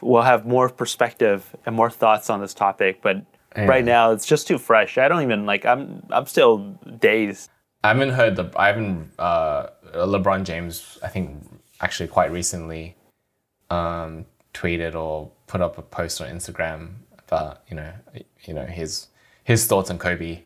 [0.00, 3.24] we'll have more perspective and more thoughts on this topic, but
[3.56, 3.66] yeah.
[3.66, 4.98] right now it's just too fresh.
[4.98, 5.64] I don't even like.
[5.64, 7.50] I'm I'm still dazed.
[7.84, 8.50] I haven't heard the.
[8.56, 9.10] I haven't.
[9.18, 11.42] Uh, LeBron James, I think,
[11.80, 12.96] actually quite recently,
[13.70, 16.94] um, tweeted or put up a post on Instagram
[17.26, 17.92] about you know
[18.44, 19.08] you know his
[19.44, 20.44] his thoughts on Kobe,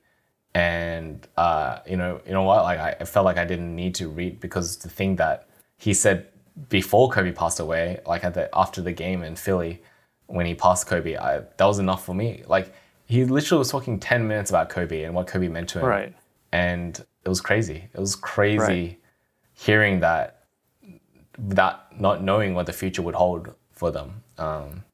[0.55, 4.09] and uh, you know you know what like I felt like I didn't need to
[4.09, 6.29] read because the thing that he said
[6.69, 9.83] before Kobe passed away, like at the after the game in Philly,
[10.27, 12.42] when he passed Kobe, I, that was enough for me.
[12.47, 12.73] Like
[13.07, 15.87] he literally was talking 10 minutes about Kobe and what Kobe meant to him.
[15.87, 16.14] Right.
[16.53, 17.88] And it was crazy.
[17.92, 19.01] It was crazy right.
[19.55, 20.45] hearing that,
[21.38, 24.23] that not knowing what the future would hold for them.
[24.38, 24.85] Um,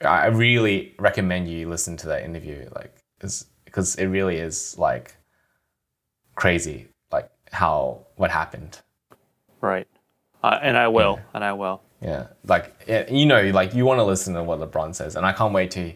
[0.00, 5.14] I really recommend you listen to that interview, like, because it really is like
[6.36, 8.78] crazy, like how what happened.
[9.60, 9.86] Right,
[10.42, 11.24] uh, and I will, yeah.
[11.34, 11.82] and I will.
[12.00, 12.74] Yeah, like
[13.10, 15.70] you know, like you want to listen to what LeBron says, and I can't wait
[15.72, 15.92] to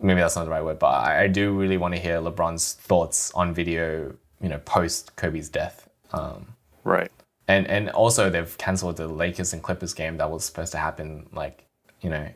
[0.00, 2.74] maybe that's not the right word, but I, I do really want to hear LeBron's
[2.74, 5.88] thoughts on video, you know, post Kobe's death.
[6.12, 7.10] Um, right.
[7.48, 11.28] And and also they've cancelled the Lakers and Clippers game that was supposed to happen,
[11.32, 11.66] like
[12.00, 12.28] you know,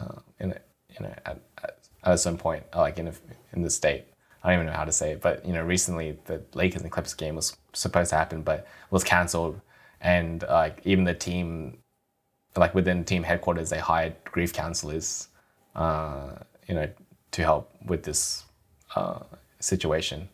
[0.00, 0.56] uh, in a,
[0.90, 3.12] you know at, at, at some point, like in a,
[3.52, 4.04] in the state.
[4.42, 6.90] I don't even know how to say it, but you know, recently the Lakers and
[6.90, 9.60] Clippers game was supposed to happen, but was cancelled,
[10.00, 11.78] and like even the team,
[12.56, 15.28] like within team headquarters, they hired grief counselors.
[15.74, 16.30] Uh,
[16.66, 16.88] you know,
[17.32, 18.44] to help with this
[18.94, 19.20] uh,
[19.58, 20.28] situation.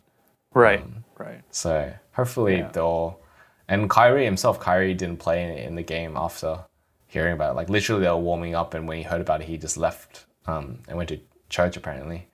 [0.54, 1.42] Right, um, right.
[1.50, 2.70] So hopefully yeah.
[2.72, 3.20] they'll.
[3.68, 6.64] And Kyrie himself, Kyrie didn't play in the game after
[7.06, 7.56] hearing about it.
[7.56, 10.26] Like literally, they were warming up, and when he heard about it, he just left
[10.46, 12.28] um, and went to church apparently.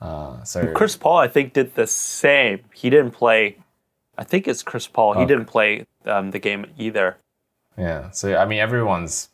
[0.00, 2.60] Uh, so Chris Paul, I think, did the same.
[2.72, 3.58] He didn't play.
[4.16, 5.10] I think it's Chris Paul.
[5.12, 5.20] Okay.
[5.20, 7.16] He didn't play um, the game either.
[7.76, 8.10] Yeah.
[8.10, 9.28] So I mean, everyone's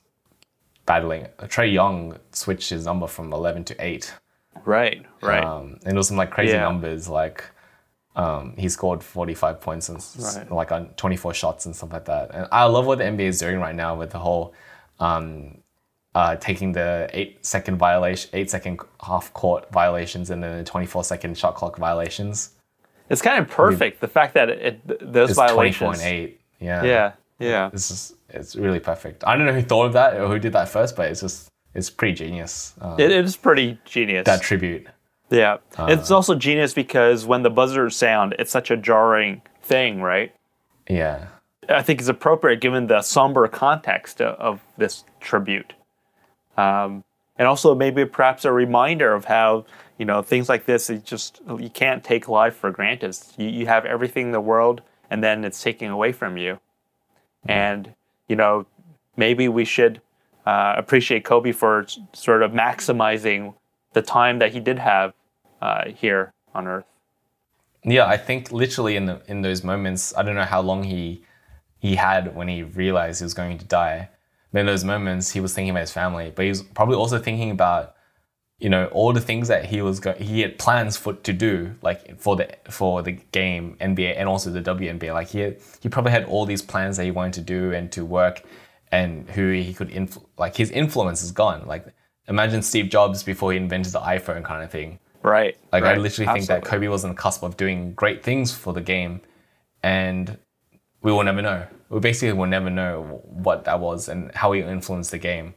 [0.87, 1.27] battling.
[1.41, 4.15] Trae Young switched his number from 11 to 8.
[4.65, 5.45] Right, right.
[5.45, 6.63] Um, and it was some like crazy yeah.
[6.63, 7.45] numbers, like
[8.17, 10.51] um, he scored 45 points and right.
[10.51, 12.31] like on 24 shots and stuff like that.
[12.35, 14.55] And I love what the NBA is doing right now with the whole
[14.99, 15.59] um,
[16.15, 21.05] uh, taking the eight second violation, eight second half court violations, and then the 24
[21.05, 22.51] second shot clock violations.
[23.09, 23.83] It's kind of perfect.
[23.83, 26.01] I mean, the fact that it, those violations.
[26.01, 26.38] 20.8.
[26.61, 26.83] Yeah.
[26.83, 27.13] Yeah.
[27.39, 27.71] Yeah.
[27.71, 29.25] This is it's really perfect.
[29.27, 31.49] I don't know who thought of that or who did that first, but it's just
[31.75, 32.75] it's pretty genius.
[32.81, 34.25] Um, it is pretty genius.
[34.27, 34.87] That tribute.
[35.31, 40.01] Yeah, uh, it's also genius because when the buzzers sound, it's such a jarring thing,
[40.01, 40.35] right?
[40.89, 41.27] Yeah.
[41.69, 45.75] I think it's appropriate given the somber context of, of this tribute,
[46.57, 47.05] um,
[47.37, 49.67] and also maybe perhaps a reminder of how
[49.99, 50.89] you know things like this.
[50.89, 53.19] You just you can't take life for granted.
[53.37, 57.51] You, you have everything in the world, and then it's taking away from you, mm-hmm.
[57.51, 57.95] and
[58.29, 58.67] you know,
[59.17, 60.01] maybe we should
[60.47, 63.55] uh, appreciate Kobe for sort of maximizing
[63.93, 65.13] the time that he did have
[65.61, 66.85] uh, here on Earth.
[67.85, 71.23] Yeah, I think literally in the in those moments, I don't know how long he
[71.79, 74.09] he had when he realized he was going to die.
[74.53, 77.19] But in those moments, he was thinking about his family, but he was probably also
[77.19, 77.95] thinking about
[78.59, 81.75] you know all the things that he was go- he had plans for to do
[81.83, 85.89] like for the for the game NBA and also the WNBA like he had, he
[85.89, 88.43] probably had all these plans that he wanted to do and to work
[88.91, 91.87] and who he could influ- like his influence is gone like
[92.27, 95.57] imagine Steve Jobs before he invented the iPhone kind of thing Right.
[95.73, 96.01] like I right.
[96.01, 99.21] literally think that Kobe was on the cusp of doing great things for the game,
[99.83, 100.39] and
[101.03, 101.67] we will never know.
[101.91, 105.55] We basically will never know what that was and how he influenced the game.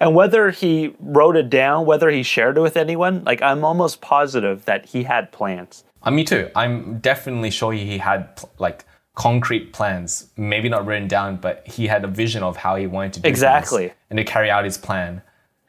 [0.00, 4.00] And whether he wrote it down, whether he shared it with anyone, like I'm almost
[4.00, 5.84] positive that he had plans.
[6.02, 6.50] Uh, me too.
[6.54, 11.86] I'm definitely sure he had pl- like concrete plans, maybe not written down, but he
[11.86, 13.92] had a vision of how he wanted to do Exactly.
[14.10, 15.22] and to carry out his plan.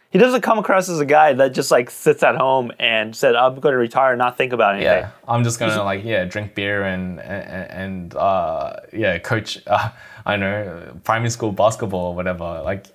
[0.10, 3.36] He doesn't come across as a guy that just like sits at home and said,
[3.36, 6.24] "I'm going to retire and not think about anything." Yeah, I'm just gonna like yeah
[6.24, 9.90] drink beer and and, and uh, yeah coach uh,
[10.26, 12.62] I know primary school basketball or whatever.
[12.64, 12.86] Like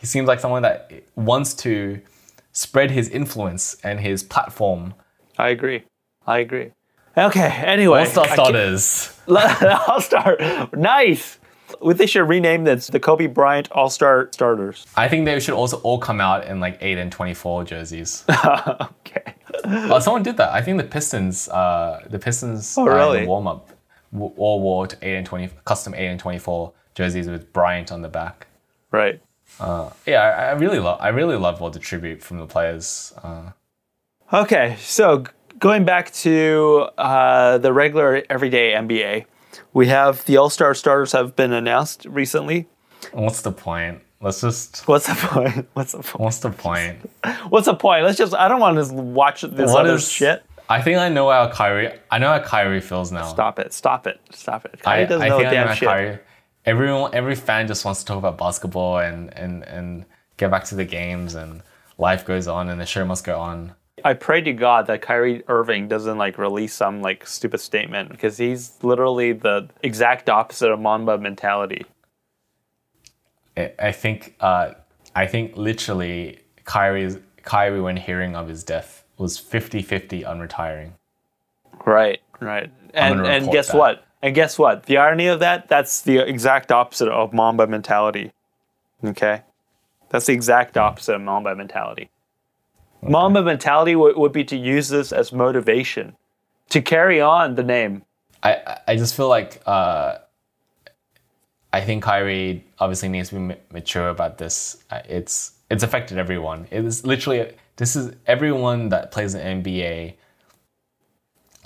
[0.00, 2.00] he seems like someone that wants to
[2.52, 4.94] spread his influence and his platform.
[5.38, 5.84] I agree.
[6.26, 6.70] I agree.
[7.16, 7.48] Okay.
[7.64, 9.16] Anyway, All star starters.
[9.28, 10.38] All Star.
[10.74, 11.38] Nice.
[11.80, 14.86] We they should rename this the Kobe Bryant All Star Starters.
[14.96, 18.24] I think they should also all come out in like eight and twenty four jerseys.
[18.46, 19.34] okay.
[19.64, 20.50] uh, someone did that.
[20.52, 23.20] I think the Pistons, uh, the Pistons, Oh, uh, really?
[23.20, 23.70] the warm up,
[24.18, 28.02] all wore to eight and twenty custom eight and twenty four jerseys with Bryant on
[28.02, 28.46] the back.
[28.90, 29.20] Right.
[30.06, 30.98] Yeah, I, I really love.
[31.00, 33.12] I really love all the tribute from the players.
[33.22, 33.50] Uh,
[34.32, 34.76] Okay.
[34.80, 35.24] So
[35.58, 39.24] going back to uh, the regular everyday NBA,
[39.72, 42.68] we have the All Star starters have been announced recently.
[43.12, 44.02] what's the point?
[44.20, 44.86] Let's just.
[44.86, 45.66] What's the point?
[45.74, 46.20] What's the point?
[46.20, 47.10] What's the point?
[47.50, 48.04] What's the point?
[48.04, 48.34] Let's just.
[48.34, 50.44] I don't want to watch this What other is- shit.
[50.68, 51.90] I think I know how Kyrie.
[52.12, 53.24] I know how Kyrie feels now.
[53.24, 53.72] Stop it.
[53.72, 54.20] Stop it.
[54.30, 54.78] Stop it.
[54.80, 55.88] Kyrie I doesn't know think a I know damn shit.
[55.88, 56.18] Kyrie.
[56.70, 60.04] Everyone, every fan just wants to talk about basketball and and and
[60.36, 61.62] get back to the games and
[61.98, 63.74] life goes on and the show must go on.
[64.04, 68.38] I pray to God that Kyrie Irving doesn't like release some like stupid statement because
[68.38, 71.84] he's literally the exact opposite of Mamba mentality.
[73.56, 74.36] I, think.
[74.38, 74.74] Uh,
[75.16, 80.94] I think literally Kyrie's Kyrie when hearing of his death was 50-50 on retiring.
[81.84, 82.20] Right.
[82.38, 82.70] Right.
[82.94, 83.76] And and guess that.
[83.76, 84.04] what?
[84.22, 84.84] And guess what?
[84.84, 88.32] The irony of that, that's the exact opposite of Mamba mentality.
[89.02, 89.42] Okay?
[90.10, 92.10] That's the exact opposite of Mamba mentality.
[93.02, 96.16] Mamba mentality would would be to use this as motivation
[96.68, 98.04] to carry on the name.
[98.42, 100.18] I I- just feel like uh,
[101.72, 104.84] I think Kyrie obviously needs to be ma- mature about this.
[105.08, 106.66] It's it's affected everyone.
[106.70, 110.14] It is literally this is everyone that plays in NBA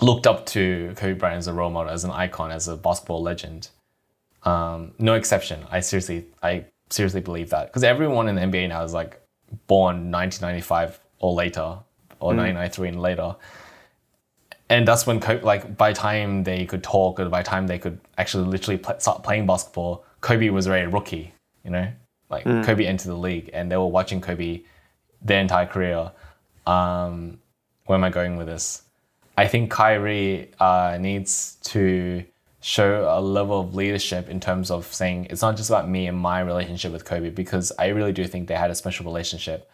[0.01, 3.21] looked up to Kobe Bryant as a role model, as an icon, as a basketball
[3.21, 3.69] legend.
[4.43, 5.65] Um, no exception.
[5.71, 9.19] I seriously I seriously believe that because everyone in the NBA now is like
[9.67, 11.79] born 1995 or later
[12.19, 13.35] or 1993 and later
[14.69, 17.67] and that's when Kobe, like by the time they could talk or by the time
[17.67, 21.33] they could actually literally pl- start playing basketball, Kobe was already a rookie.
[21.63, 21.87] You know,
[22.29, 24.61] like Kobe entered the league, and they were watching Kobe
[25.21, 26.11] their entire career.
[26.65, 27.39] Um,
[27.85, 28.83] where am I going with this?
[29.37, 32.23] I think Kyrie uh, needs to
[32.61, 36.17] show a level of leadership in terms of saying it's not just about me and
[36.17, 39.69] my relationship with Kobe because I really do think they had a special relationship.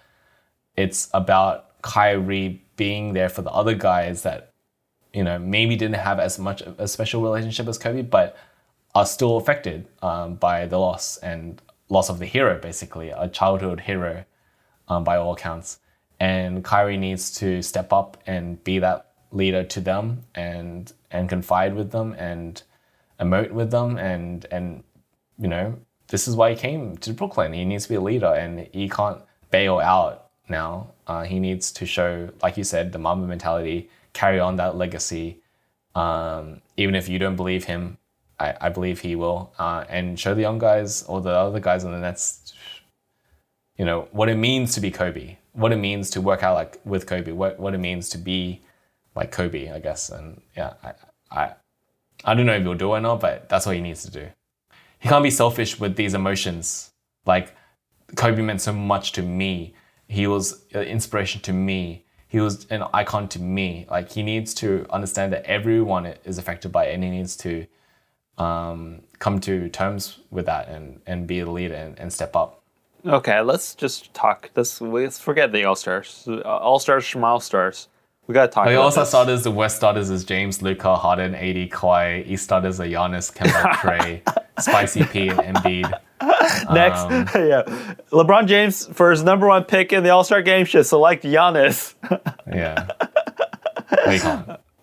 [0.76, 4.52] It's about Kyrie being there for the other guys that
[5.14, 8.38] you know, maybe didn't have as much of a special relationship as Kobe, but
[8.96, 13.82] are still affected um, by the loss and loss of the hero, basically, a childhood
[13.82, 14.24] hero
[14.88, 15.80] um, by all accounts.
[16.20, 21.76] And Kyrie needs to step up and be that leader to them and and confide
[21.76, 22.64] with them and
[23.20, 24.84] emote with them and and
[25.40, 25.78] you know
[26.12, 27.54] this is why he came to Brooklyn.
[27.54, 30.92] He needs to be a leader and he can't bail out now.
[31.08, 35.42] Uh, he needs to show, like you said, the Mamba mentality, carry on that legacy.
[35.96, 37.98] Um, even if you don't believe him,
[38.40, 41.86] I, I believe he will, uh, and show the young guys or the other guys
[41.86, 42.54] on the Nets,
[43.78, 46.80] you know, what it means to be Kobe, what it means to work out like
[46.84, 48.62] with Kobe, what what it means to be
[49.16, 50.10] like Kobe, I guess.
[50.10, 50.94] And yeah, I
[51.32, 51.54] I,
[52.26, 54.12] I don't know if he'll do it or not, but that's what he needs to
[54.12, 54.28] do.
[55.00, 56.92] He can't be selfish with these emotions.
[57.26, 57.56] Like
[58.16, 59.74] Kobe meant so much to me.
[60.08, 62.06] He was an inspiration to me.
[62.28, 63.86] He was an icon to me.
[63.90, 67.66] Like he needs to understand that everyone is affected by it, and he needs to
[68.38, 72.62] um, come to terms with that and, and be a leader and, and step up.
[73.06, 74.52] Okay, let's just talk.
[74.56, 76.28] Let's let's forget the All Stars.
[76.46, 77.88] All Stars, Schmal Stars.
[78.28, 79.10] We gotta talk about also this.
[79.10, 82.26] starters, the West starters is James, Luka, Harden, AD, Kawhi.
[82.28, 85.92] East starters are Giannis, Kemba, Trae, Spicy P, and Embiid.
[86.72, 87.64] Next, Um, yeah,
[88.12, 91.96] LeBron James for his number one pick in the All Star game should select Giannis.
[92.48, 92.88] Yeah.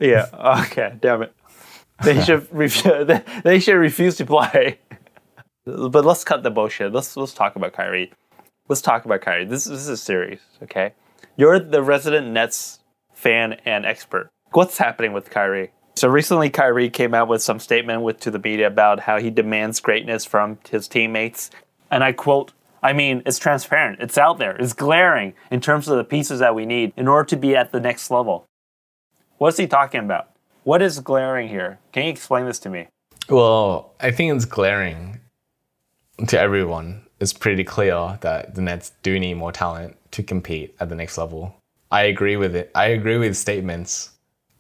[0.01, 0.27] Yeah.
[0.67, 0.95] Okay.
[1.01, 1.35] Damn it.
[2.03, 3.07] They should refuse.
[3.07, 4.79] They, they should refuse to play.
[5.65, 6.93] But let's cut the bullshit.
[6.93, 8.13] Let's let's talk about Kyrie.
[8.69, 9.45] Let's talk about Kyrie.
[9.45, 10.41] This this is serious.
[10.63, 10.93] Okay.
[11.37, 12.78] You're the resident Nets
[13.19, 14.31] fan and expert.
[14.53, 15.73] What's happening with Kyrie?
[15.97, 19.31] So recently, Kyrie came out with some statement with to the media about how he
[19.31, 21.51] demands greatness from his teammates,
[21.91, 22.53] and I quote.
[22.81, 23.99] I mean, it's transparent.
[24.01, 24.55] It's out there.
[24.55, 27.73] It's glaring in terms of the pieces that we need in order to be at
[27.73, 28.47] the next level.
[29.39, 30.31] What's he talking about?
[30.63, 31.81] What is glaring here?
[31.93, 32.87] Can you explain this to me?
[33.29, 35.19] Well, I think it's glaring
[36.29, 37.03] to everyone.
[37.19, 41.19] It's pretty clear that the Nets do need more talent to compete at the next
[41.19, 41.57] level.
[41.91, 42.71] I agree with it.
[42.75, 44.11] I agree with statements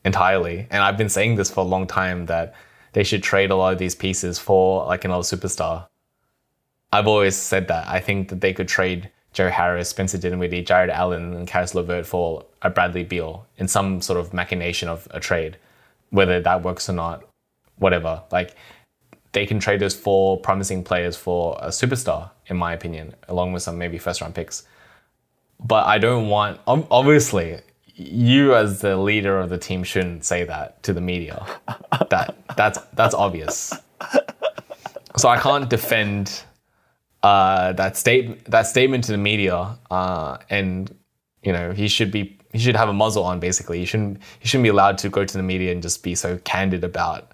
[0.05, 0.67] entirely.
[0.71, 2.55] And I've been saying this for a long time that
[2.93, 5.87] they should trade a lot of these pieces for like another superstar.
[6.93, 7.87] I've always said that.
[7.87, 12.07] I think that they could trade Joe Harris, Spencer Dinwiddie, Jarrett Allen, and Caris LeVert
[12.07, 15.59] for a Bradley Beal in some sort of machination of a trade.
[16.11, 17.29] Whether that works or not,
[17.77, 18.23] whatever.
[18.33, 18.57] Like
[19.33, 23.63] they can trade those four promising players for a superstar, in my opinion, along with
[23.63, 24.65] some maybe first round picks.
[25.61, 27.61] But I don't want, obviously,
[27.95, 31.45] you as the leader of the team shouldn't say that to the media.
[32.11, 33.75] that that's that's obvious.
[35.17, 36.45] So I can't defend
[37.25, 40.95] uh, that state that statement to the media, uh, and
[41.43, 43.41] you know he should be he should have a muzzle on.
[43.41, 46.15] Basically, he shouldn't he shouldn't be allowed to go to the media and just be
[46.15, 47.33] so candid about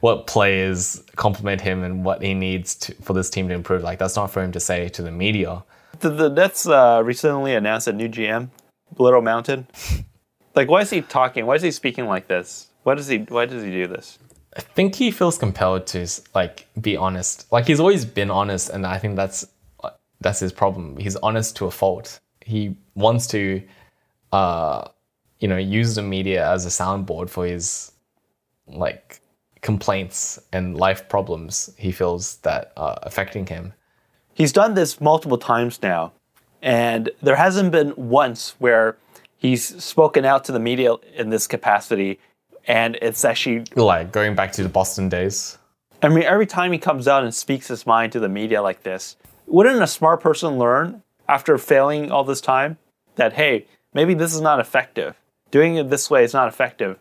[0.00, 3.82] what players compliment him and what he needs to, for this team to improve.
[3.82, 5.62] Like that's not for him to say to the media.
[6.02, 8.50] The, the Nets uh, recently announced a new GM,
[8.98, 9.68] Little Mountain.
[10.54, 11.46] Like, why is he talking?
[11.46, 12.68] Why is he speaking like this?
[12.82, 13.20] Why does he?
[13.20, 14.18] Why does he do this?
[14.54, 17.50] I think he feels compelled to like be honest.
[17.50, 19.46] Like he's always been honest, and I think that's
[20.20, 20.98] that's his problem.
[20.98, 22.20] He's honest to a fault.
[22.42, 23.62] He wants to,
[24.32, 24.88] uh,
[25.40, 27.92] you know, use the media as a soundboard for his
[28.66, 29.22] like
[29.62, 33.72] complaints and life problems he feels that are affecting him.
[34.34, 36.12] He's done this multiple times now,
[36.62, 38.96] and there hasn't been once where
[39.36, 42.18] he's spoken out to the media in this capacity,
[42.66, 43.64] and it's actually.
[43.74, 45.58] Like going back to the Boston days.
[46.02, 48.82] I mean, every time he comes out and speaks his mind to the media like
[48.82, 49.16] this,
[49.46, 52.78] wouldn't a smart person learn after failing all this time
[53.16, 55.14] that hey, maybe this is not effective.
[55.50, 56.98] Doing it this way is not effective.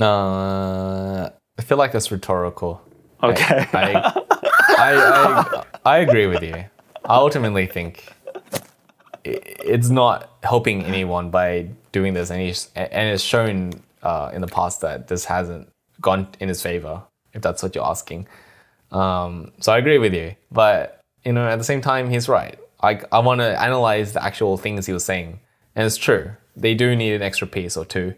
[0.00, 2.80] Uh, I feel like that's rhetorical.
[3.22, 3.66] Okay.
[3.72, 4.22] I, I,
[4.78, 6.54] I, I agree with you.
[7.04, 8.04] I ultimately think
[9.24, 13.72] it's not helping anyone by doing this, and, he's, and it's shown
[14.02, 15.70] uh, in the past that this hasn't
[16.00, 17.02] gone in his favor,
[17.32, 18.28] if that's what you're asking.
[18.90, 22.58] Um, so I agree with you, but you know, at the same time, he's right.
[22.80, 25.40] I, I want to analyze the actual things he was saying,
[25.74, 26.30] and it's true.
[26.56, 28.14] They do need an extra piece or two,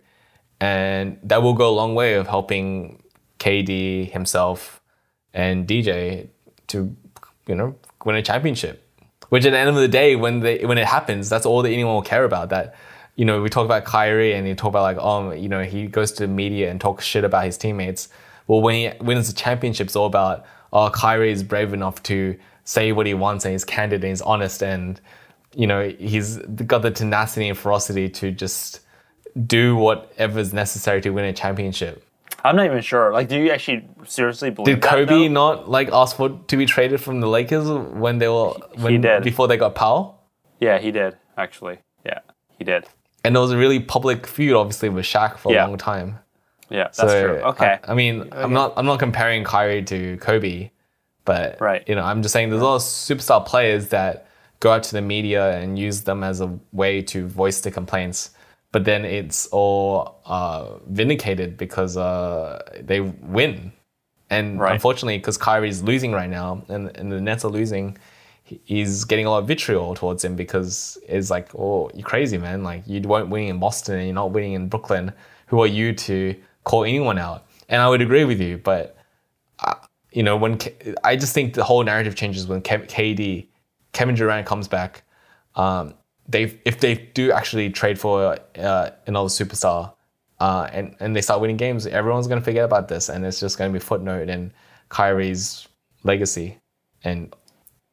[0.60, 3.02] and that will go a long way of helping
[3.38, 4.80] KD himself
[5.32, 6.28] and DJ
[6.70, 6.94] to
[7.46, 8.86] you know win a championship.
[9.28, 11.70] Which at the end of the day, when they when it happens, that's all that
[11.70, 12.48] anyone will care about.
[12.48, 12.74] That
[13.16, 15.86] you know we talk about Kyrie and you talk about like oh you know he
[15.86, 18.08] goes to the media and talks shit about his teammates.
[18.46, 22.36] Well, when he wins the championship, it's all about oh Kyrie is brave enough to
[22.64, 25.00] say what he wants and he's candid and he's honest and
[25.54, 28.80] you know he's got the tenacity and ferocity to just
[29.46, 32.04] do whatever is necessary to win a championship.
[32.44, 33.12] I'm not even sure.
[33.12, 35.28] Like, do you actually seriously believe Did that, Kobe though?
[35.28, 39.22] not like ask for to be traded from the Lakers when they were when did.
[39.22, 40.16] before they got Pau?
[40.58, 41.78] Yeah, he did actually.
[42.04, 42.20] Yeah,
[42.58, 42.84] he did.
[43.24, 45.66] And there was a really public feud, obviously, with Shaq for Yeah.
[45.66, 46.18] a long time.
[46.70, 47.36] Yeah, that's So, true.
[47.50, 47.78] Okay.
[47.84, 50.70] I, I mean, I'm not I'm not comparing Kyrie to Kobe,
[51.24, 51.82] but Right.
[51.88, 54.26] you know, I'm just saying there's a lot of superstar players that
[54.60, 58.30] go out to the media and use them as a way to voice their complaints.
[58.72, 63.72] But then it's all uh, vindicated because uh, they win.
[64.30, 64.72] And Right.
[64.74, 67.98] unfortunately, because Kyrie's losing right now and, and the Nets are losing,
[68.44, 72.62] he's getting a lot of vitriol towards him because it's like, oh, you're crazy, man.
[72.62, 75.12] Like, you weren't winning in Boston and you're not winning in Brooklyn.
[75.48, 77.46] Who are you to call anyone out?
[77.68, 78.96] And I would agree with you, but,
[79.60, 79.74] uh,
[80.12, 83.46] you know, when K- I just think the whole narrative changes when Kev- KD,
[83.92, 85.02] Kevin Durant comes back.
[85.56, 85.94] Um,
[86.30, 89.92] they if they do actually trade for uh, another superstar,
[90.38, 93.58] uh, and and they start winning games, everyone's gonna forget about this, and it's just
[93.58, 94.52] gonna be footnote in
[94.88, 95.68] Kyrie's
[96.04, 96.58] legacy.
[97.04, 97.34] And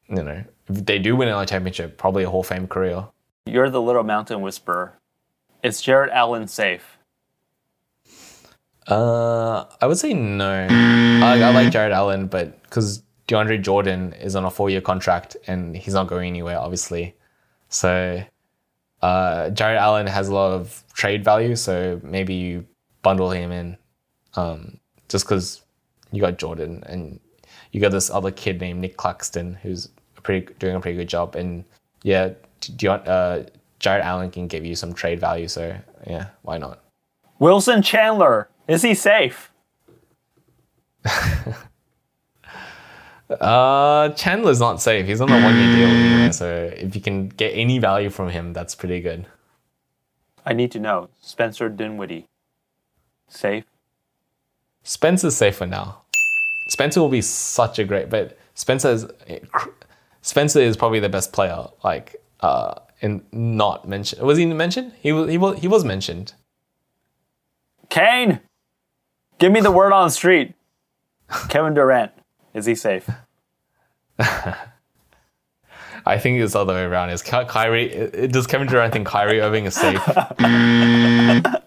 [0.09, 3.07] you know, if they do win another championship, probably a Hall of Fame career.
[3.45, 4.93] You're the little mountain whisperer.
[5.63, 6.97] Is Jarrett Allen safe?
[8.87, 10.67] Uh, I would say no.
[10.69, 15.75] I, I like Jarrett Allen, but because DeAndre Jordan is on a four-year contract and
[15.75, 17.16] he's not going anywhere, obviously.
[17.69, 18.23] So,
[19.01, 21.55] uh, Jarrett Allen has a lot of trade value.
[21.55, 22.65] So maybe you
[23.01, 23.77] bundle him in,
[24.35, 25.61] um, just because
[26.11, 27.19] you got Jordan and
[27.71, 29.89] you got this other kid named Nic Claxton who's
[30.23, 31.35] pretty doing a pretty good job.
[31.35, 31.63] And
[32.03, 32.31] yeah,
[32.75, 33.43] De- uh,
[33.79, 35.47] Jarrett Allen can give you some trade value.
[35.47, 36.83] So yeah, why not?
[37.39, 39.51] Wilson Chandler, is he safe?
[43.29, 45.05] Uh, Chandler's not safe.
[45.05, 48.29] He's on a one year deal anyway, so if you can get any value from
[48.29, 49.25] him, that's pretty good.
[50.45, 51.09] I need to know.
[51.21, 52.25] Spencer Dinwiddie,
[53.27, 53.65] safe?
[54.83, 56.03] Spencer's safe for now.
[56.69, 59.05] Spencer will be such a great, but Spencer is
[60.21, 61.67] Spencer is probably the best player.
[61.83, 64.21] Like, uh, and not mentioned.
[64.21, 64.93] Was he mentioned?
[64.99, 65.29] He was.
[65.29, 65.59] He was.
[65.59, 66.33] He was mentioned.
[67.89, 68.41] Kane,
[69.39, 70.53] give me the word on the street.
[71.49, 72.11] Kevin Durant,
[72.57, 73.09] is he safe?
[74.19, 77.09] I think it's the other way around.
[77.11, 78.27] Is Ky- Kyrie?
[78.29, 80.01] Does Kevin Durant think Kyrie Irving is safe?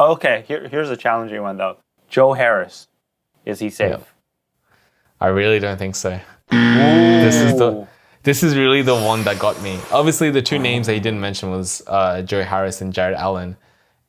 [0.00, 1.76] Okay, here, here's a challenging one though.
[2.08, 2.88] Joe Harris,
[3.44, 3.90] is he safe?
[3.90, 4.08] Yep.
[5.20, 6.18] I really don't think so.
[6.50, 7.86] This is the
[8.22, 9.78] this is really the one that got me.
[9.92, 13.56] Obviously, the two names that he didn't mention was uh, Joe Harris and Jarrett Allen.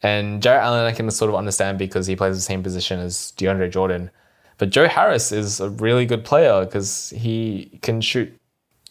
[0.02, 3.34] And Jarrett Allen, I can sort of understand because he plays the same position as
[3.38, 4.10] DeAndre Jordan.
[4.58, 8.34] But Joe Harris is a really good player because he can shoot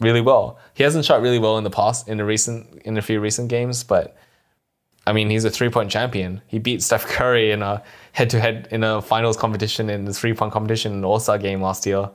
[0.00, 0.58] really well.
[0.74, 3.48] He hasn't shot really well in the past, in the recent, in a few recent
[3.48, 4.16] games, but
[5.06, 6.40] I mean, he's a three point champion.
[6.46, 10.14] He beat Steph Curry in a head to head in a finals competition in the
[10.14, 12.08] three point competition in the All Star game last year.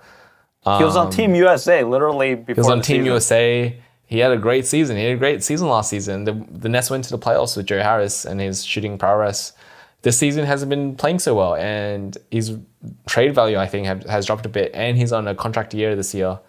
[0.65, 3.05] He was on um, Team USA literally before He was on Team season.
[3.05, 3.81] USA.
[4.05, 4.97] He had a great season.
[4.97, 6.23] He had a great season last season.
[6.23, 9.53] The, the Nets went to the playoffs with Joe Harris and his shooting prowess.
[10.01, 12.57] This season hasn't been playing so well, and his
[13.05, 14.71] trade value, I think, have, has dropped a bit.
[14.73, 16.39] And he's on a contract year this year.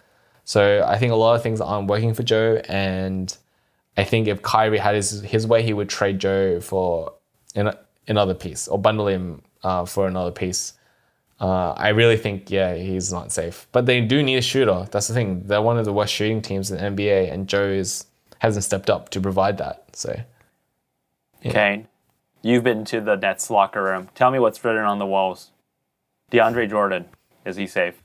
[0.45, 2.61] So I think a lot of things aren't working for Joe.
[2.69, 3.37] And
[3.97, 7.13] I think if Kyrie had his, his way, he would trade Joe for
[7.55, 7.73] an,
[8.09, 10.75] another piece or bundle him uh, for another piece.
[11.41, 13.67] Uh, I really think, yeah, he's not safe.
[13.73, 14.87] But they do need a shooter.
[14.91, 15.45] That's the thing.
[15.47, 18.07] They're one of the worst shooting teams in the NBA, and Joe is,
[18.41, 19.85] hasn't stepped up to provide that.
[19.95, 20.21] So
[21.43, 21.89] Kane,
[22.43, 24.09] you've been to the Nets locker room.
[24.15, 25.51] Tell me what's written on the walls.
[26.33, 27.07] DeAndre Jordan,
[27.45, 28.01] is he safe?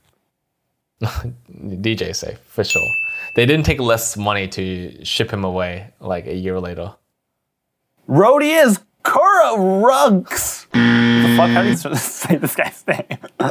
[1.02, 2.88] DJ safe for sure.
[3.34, 6.94] They didn't take less money to ship him away like a year later.
[8.08, 10.66] Rodius Kura Ruggs.
[10.72, 11.50] the fuck?
[11.50, 13.18] How do you say this guy's name?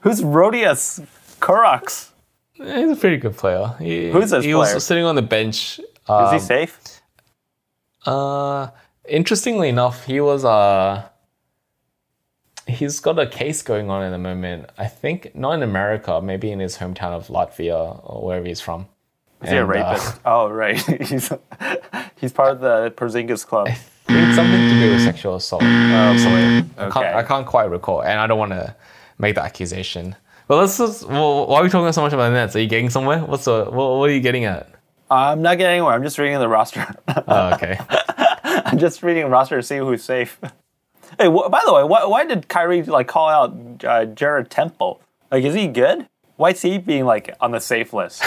[0.00, 1.06] Who's Rodius
[1.40, 2.08] Kurux?
[2.54, 3.74] He's a pretty good player.
[3.78, 4.74] He, Who's this he player?
[4.74, 5.78] was sitting on the bench.
[5.78, 6.91] Is Um, he safe?
[8.04, 8.68] Uh,
[9.08, 11.08] interestingly enough, he was uh
[12.66, 14.70] he's got a case going on at the moment.
[14.78, 18.86] I think not in America, maybe in his hometown of Latvia or wherever he's from.
[19.42, 20.20] Is he a uh, rapist?
[20.24, 20.76] oh, right.
[21.08, 21.32] he's
[22.16, 23.68] he's part of the Porzingis club.
[23.68, 25.62] I think something to do with sexual assault.
[25.62, 26.84] Oh, boy.
[26.84, 28.74] I, can't, I can't quite recall, and I don't want to
[29.18, 30.16] make the accusation.
[30.48, 31.08] But let's just.
[31.08, 32.54] Well, why are we talking so much about the Nets?
[32.56, 33.20] Are you getting somewhere?
[33.20, 33.64] What's the?
[33.64, 34.68] What, what are you getting at?
[35.12, 35.92] I'm not getting anywhere.
[35.94, 36.86] I'm just reading the roster.
[37.28, 37.78] Oh, okay.
[38.44, 40.38] I'm just reading the roster to see who's safe.
[41.18, 45.00] Hey, wh- by the way, why, why did Kyrie like call out uh, Garrett Temple?
[45.30, 46.08] Like, is he good?
[46.36, 48.22] Why is he being like on the safe list?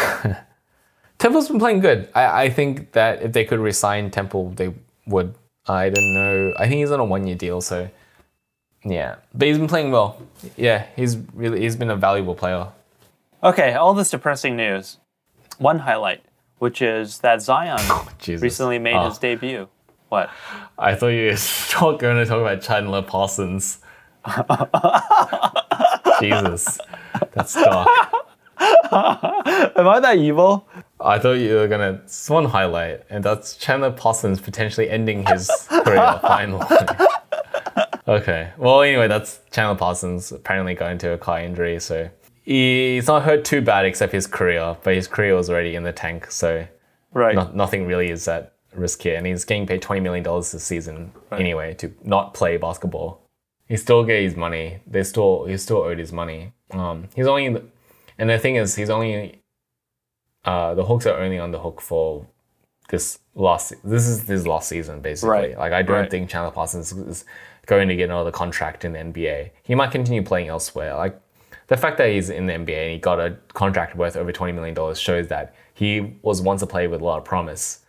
[1.18, 2.10] Temple's been playing good.
[2.14, 4.74] I, I think that if they could resign Temple, they
[5.08, 5.34] would.
[5.68, 6.54] I don't know.
[6.58, 7.90] I think he's on a one year deal, so
[8.84, 9.16] yeah.
[9.34, 10.22] But he's been playing well.
[10.58, 12.68] Yeah, he's really he's been a valuable player.
[13.44, 14.98] Okay, all this depressing news.
[15.58, 16.24] One highlight,
[16.60, 18.42] which is that Zion oh, Jesus.
[18.42, 19.10] recently made Oh.
[19.10, 19.68] his debut.
[20.10, 20.30] What?
[20.78, 21.28] I thought you
[21.82, 23.80] were going to talk about Chandler Parsons.
[26.22, 26.80] Jesus,
[27.34, 27.88] that's dark.
[28.60, 30.68] Am I that evil?
[31.00, 35.50] I thought you were gonna it's one highlight, and that's Chandler Parsons potentially ending his
[35.70, 36.66] career finally.
[38.08, 38.52] okay.
[38.58, 42.10] Well, anyway, that's Chandler Parsons apparently got into a car injury, so
[42.46, 45.92] he's not hurt too bad except his career, but his career was already in the
[45.94, 46.68] tank, so
[47.14, 47.36] Right.
[47.36, 50.64] no, nothing really is at risk here, and he's getting paid twenty million dollars this
[50.64, 53.22] season anyway to not play basketball.
[53.68, 54.80] He still get his money.
[54.86, 56.54] They still he still owed his money.
[56.72, 57.48] Um, he's only,
[58.18, 59.42] and the thing is, he's only,
[60.44, 62.28] uh, the Hawks are only on the hook for
[62.90, 63.74] this last.
[63.84, 65.30] This is his last season basically.
[65.30, 66.12] Right, Like I don't right.
[66.12, 67.26] think Chandler Parsons is
[67.66, 69.52] going to get another contract in the NBA.
[69.64, 70.96] He might continue playing elsewhere.
[70.96, 71.20] Like
[71.68, 74.54] the fact that he's in the NBA and he got a contract worth over twenty
[74.54, 77.80] million dollars shows that he was once a player with a lot of promise.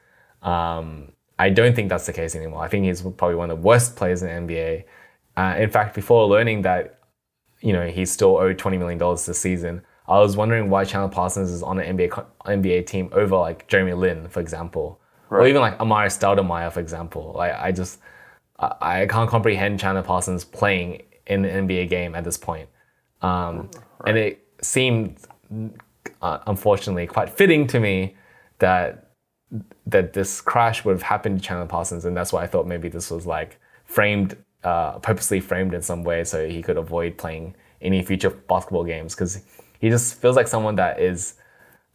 [0.43, 2.62] Um, I don't think that's the case anymore.
[2.62, 4.85] I think he's probably one of the worst players in the NBA.
[5.37, 7.01] Uh, in fact, before learning that,
[7.61, 11.09] you know, he's still owed twenty million dollars this season, I was wondering why Chandler
[11.09, 15.01] Parsons is on an NBA NBA team over like Jeremy Lin, for example,
[15.31, 17.33] or even like Amar'e Stoudemire, for example.
[17.37, 17.99] Like I just
[18.59, 22.68] I, I can't comprehend Chandler Parsons playing in an NBA game at this point.
[23.27, 23.70] Um,
[24.07, 25.18] And it seemed,
[26.22, 28.14] uh, unfortunately, quite fitting to me
[28.59, 29.03] that
[29.87, 32.89] that this crash would have happened to Chandler Parsons, and that's why I thought maybe
[32.89, 37.55] this was like framed, uh, purposely framed in some way, so he could avoid playing
[37.81, 39.41] any future basketball games because
[39.79, 41.35] he just feels like someone that is,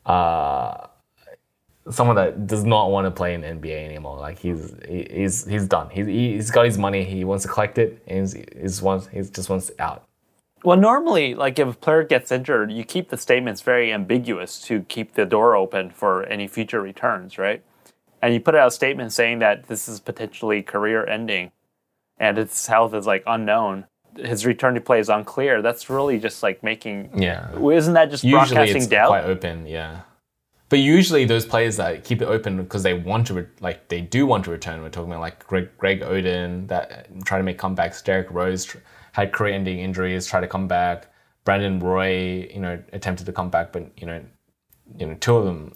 [0.05, 0.87] uh,
[1.89, 4.17] someone that does not want to play in NBA anymore.
[4.17, 5.89] Like he's he, he's he's done.
[5.89, 7.03] He's he's got his money.
[7.03, 10.07] He wants to collect it, and he's, he's wants he just wants out.
[10.63, 14.81] Well, normally, like if a player gets injured, you keep the statements very ambiguous to
[14.83, 17.63] keep the door open for any future returns, right?
[18.21, 21.51] And you put out a statement saying that this is potentially career ending
[22.19, 23.85] and his health is like unknown.
[24.15, 25.61] His return to play is unclear.
[25.63, 27.09] That's really just like making.
[27.19, 27.49] Yeah.
[27.57, 29.07] Isn't that just Usually broadcasting it's doubt?
[29.07, 30.01] quite open, yeah.
[30.69, 34.01] But usually those players that keep it open because they want to, re- like they
[34.01, 34.81] do want to return.
[34.81, 38.03] We're talking about like Greg, Greg Oden that try to make comebacks.
[38.03, 38.77] Derrick Rose tr-
[39.11, 41.07] had career-ending injuries, tried to come back.
[41.43, 44.23] Brandon Roy, you know, attempted to come back, but you know,
[44.97, 45.73] you know, two of them,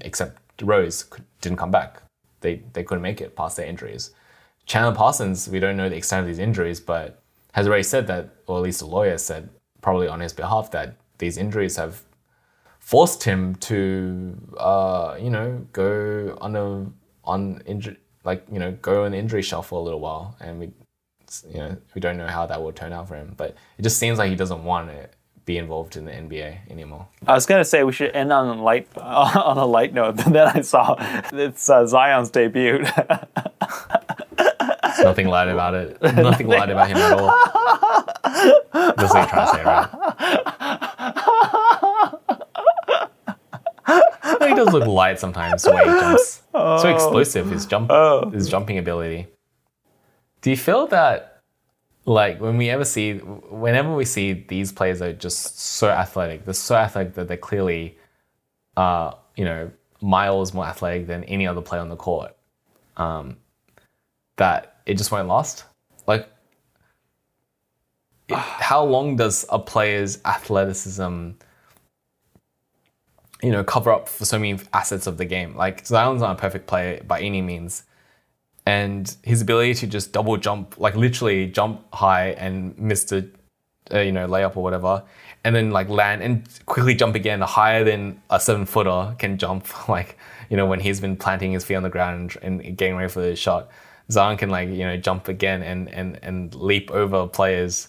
[0.00, 1.04] except Rose,
[1.40, 2.02] didn't come back.
[2.40, 4.10] They they couldn't make it past their injuries.
[4.66, 8.30] Chandler Parsons, we don't know the extent of these injuries, but has already said that,
[8.46, 9.48] or at least a lawyer said,
[9.80, 12.02] probably on his behalf, that these injuries have
[12.78, 16.86] forced him to, uh, you know, go on a
[17.24, 20.60] on injury, like you know, go on the injury shelf for a little while, and
[20.60, 20.70] we,
[21.48, 23.34] you know, we don't know how that will turn out for him.
[23.36, 25.08] But it just seems like he doesn't want to
[25.46, 27.06] be involved in the NBA anymore.
[27.26, 30.26] I was gonna say we should end on a light on a light note, but
[30.26, 30.96] then I saw
[31.32, 32.84] it's uh, Zion's debut.
[35.02, 36.02] Nothing light about it.
[36.02, 37.32] Nothing light about him at all.
[38.72, 39.88] That's what you're trying to say, right?
[44.48, 46.42] he does look light sometimes the way he jumps.
[46.52, 47.90] So explosive his jump
[48.32, 49.28] his jumping ability.
[50.46, 51.42] Do you feel that
[52.04, 56.54] like when we ever see whenever we see these players are just so athletic, they're
[56.54, 57.98] so athletic that they're clearly
[58.76, 62.36] uh, you know, miles more athletic than any other player on the court.
[62.96, 63.38] Um,
[64.36, 65.64] that it just won't last.
[66.06, 66.28] Like,
[68.30, 71.30] how long does a player's athleticism,
[73.42, 75.56] you know, cover up for so many assets of the game?
[75.56, 77.82] Like Zion's not a perfect player by any means,
[78.66, 83.30] and his ability to just double jump, like literally jump high and miss the,
[83.94, 85.04] uh, you know, layup or whatever,
[85.44, 89.66] and then like land and quickly jump again higher than a seven footer can jump.
[89.88, 90.18] Like
[90.50, 93.08] you know when he's been planting his feet on the ground and, and getting ready
[93.08, 93.70] for the shot,
[94.10, 97.88] Zion can like you know jump again and and and leap over players.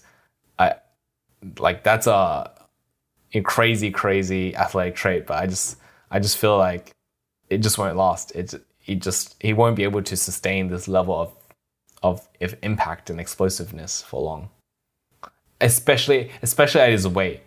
[0.60, 0.76] I
[1.60, 2.52] like that's a,
[3.34, 5.78] a crazy crazy athletic trait, but I just
[6.12, 6.92] I just feel like
[7.50, 8.32] it just won't last.
[8.36, 8.54] It
[8.88, 11.34] he just he won't be able to sustain this level of
[12.02, 14.50] of, of impact and explosiveness for long.
[15.60, 17.42] Especially especially at his weight.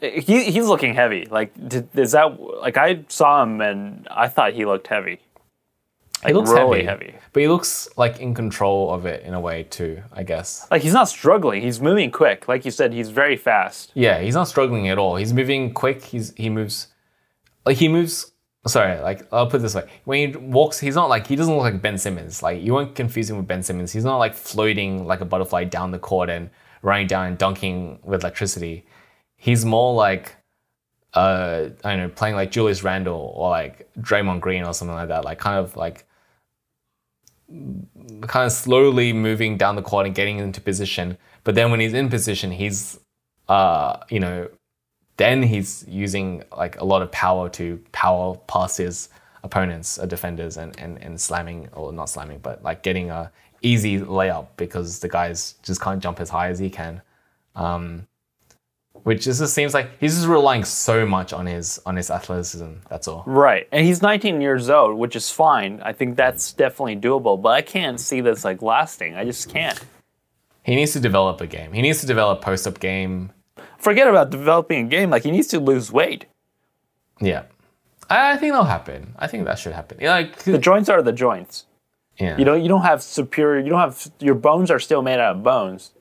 [0.00, 1.26] he, he's looking heavy.
[1.30, 5.20] Like, did, is that like I saw him and I thought he looked heavy.
[6.26, 7.18] He looks really heavy, heavy.
[7.32, 10.02] but he looks like in control of it in a way too.
[10.12, 10.66] I guess.
[10.70, 11.62] Like he's not struggling.
[11.62, 12.48] He's moving quick.
[12.48, 13.92] Like you said, he's very fast.
[13.94, 15.16] Yeah, he's not struggling at all.
[15.16, 16.02] He's moving quick.
[16.02, 16.88] He's he moves,
[17.66, 18.32] like he moves.
[18.66, 21.62] Sorry, like I'll put this way: when he walks, he's not like he doesn't look
[21.62, 22.42] like Ben Simmons.
[22.42, 23.92] Like you won't confuse him with Ben Simmons.
[23.92, 26.50] He's not like floating like a butterfly down the court and
[26.82, 28.84] running down and dunking with electricity.
[29.36, 30.36] He's more like,
[31.14, 35.08] uh, I don't know, playing like Julius Randle or like Draymond Green or something like
[35.08, 35.24] that.
[35.24, 36.04] Like kind of like
[38.26, 41.16] kind of slowly moving down the court and getting into position.
[41.44, 42.98] But then when he's in position, he's,
[43.48, 44.48] uh, you know,
[45.18, 49.10] then he's using like a lot of power to power past his
[49.42, 53.30] opponents, uh, defenders, and, and and slamming or not slamming, but like getting a
[53.62, 57.02] easy layup because the guys just can't jump as high as he can.
[57.54, 58.06] Um,
[59.04, 62.72] which just seems like he's just relying so much on his on his athleticism.
[62.88, 63.22] That's all.
[63.26, 63.68] Right.
[63.72, 65.80] And he's 19 years old, which is fine.
[65.82, 69.14] I think that's definitely doable, but I can't see this like lasting.
[69.14, 69.80] I just can't.
[70.62, 71.72] He needs to develop a game.
[71.72, 73.32] He needs to develop post up game.
[73.78, 75.10] Forget about developing a game.
[75.10, 76.26] Like he needs to lose weight.
[77.20, 77.44] Yeah,
[78.10, 79.14] I I think that'll happen.
[79.18, 79.98] I think that should happen.
[80.00, 81.66] Yeah, Like, The joints are the joints.
[82.18, 82.36] yeah.
[82.38, 83.60] You know, you don't have superior.
[83.64, 85.92] You don't have your bones are still made out of bones.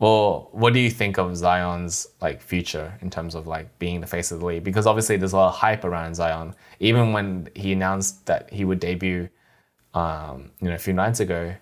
[0.00, 4.06] Well, what do you think of Zion's like future in terms of like being the
[4.06, 4.62] face of the league?
[4.64, 6.54] Because obviously there's a lot of hype around Zion.
[6.78, 9.28] Even when he announced that he would debut
[9.94, 11.54] um, you know, a few nights ago,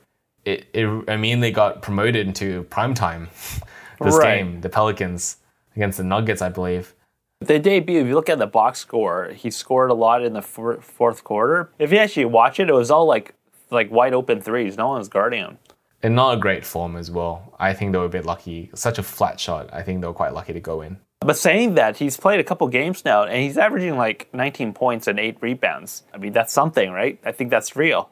[0.44, 3.28] it, it immediately got promoted into prime time.
[4.02, 4.36] this Right.
[4.38, 5.38] game, the Pelicans
[5.76, 6.94] against the Nuggets, I believe.
[7.40, 10.42] The debut, if you look at the box score, he scored a lot in the
[10.42, 11.70] four, fourth quarter.
[11.78, 13.34] If you actually watch it, it was all like
[13.70, 14.76] like wide open threes.
[14.76, 15.58] No one was guarding him.
[16.02, 17.54] And not a great form as well.
[17.58, 18.70] I think they were a bit lucky.
[18.74, 19.68] Such a flat shot.
[19.72, 20.98] I think they were quite lucky to go in.
[21.20, 25.06] But saying that, he's played a couple games now, and he's averaging like 19 points
[25.06, 26.04] and eight rebounds.
[26.14, 27.18] I mean, that's something, right?
[27.24, 28.10] I think that's real.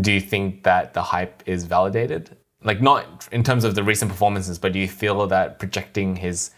[0.00, 2.36] Do you think that the hype is validated?
[2.64, 6.50] Like, not in terms of the recent performances, but do you feel that projecting his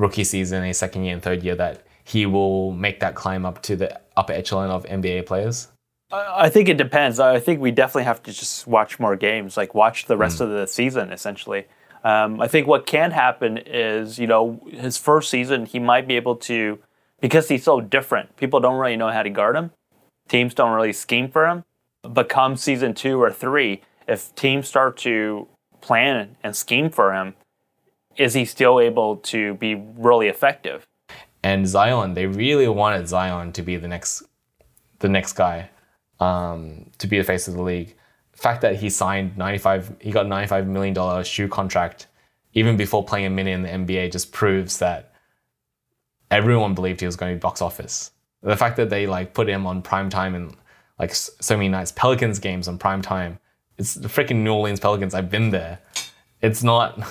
[0.00, 3.62] rookie season, his second year and third year, that he will make that climb up
[3.62, 5.68] to the upper echelon of NBA players?
[6.12, 7.20] I think it depends.
[7.20, 10.48] I think we definitely have to just watch more games, like watch the rest of
[10.50, 11.66] the season, essentially.
[12.02, 16.16] Um, I think what can happen is, you know, his first season, he might be
[16.16, 16.80] able to,
[17.20, 19.70] because he's so different, people don't really know how to guard him.
[20.28, 21.64] Teams don't really scheme for him.
[22.02, 25.46] But come season two or three, if teams start to
[25.80, 27.34] plan and scheme for him,
[28.20, 30.86] is he still able to be really effective?
[31.42, 34.22] and Zion, they really wanted Zion to be the next,
[34.98, 35.70] the next guy,
[36.18, 37.94] um, to be the face of the league.
[38.32, 42.08] The fact that he signed ninety five, he got ninety five million dollar shoe contract,
[42.52, 45.12] even before playing a minute in the NBA, just proves that
[46.30, 48.12] everyone believed he was going to be box office.
[48.42, 50.54] The fact that they like put him on prime time and
[50.98, 53.38] like so many nights, Pelicans games on prime time.
[53.78, 55.14] It's the freaking New Orleans Pelicans.
[55.14, 55.78] I've been there.
[56.42, 57.02] It's not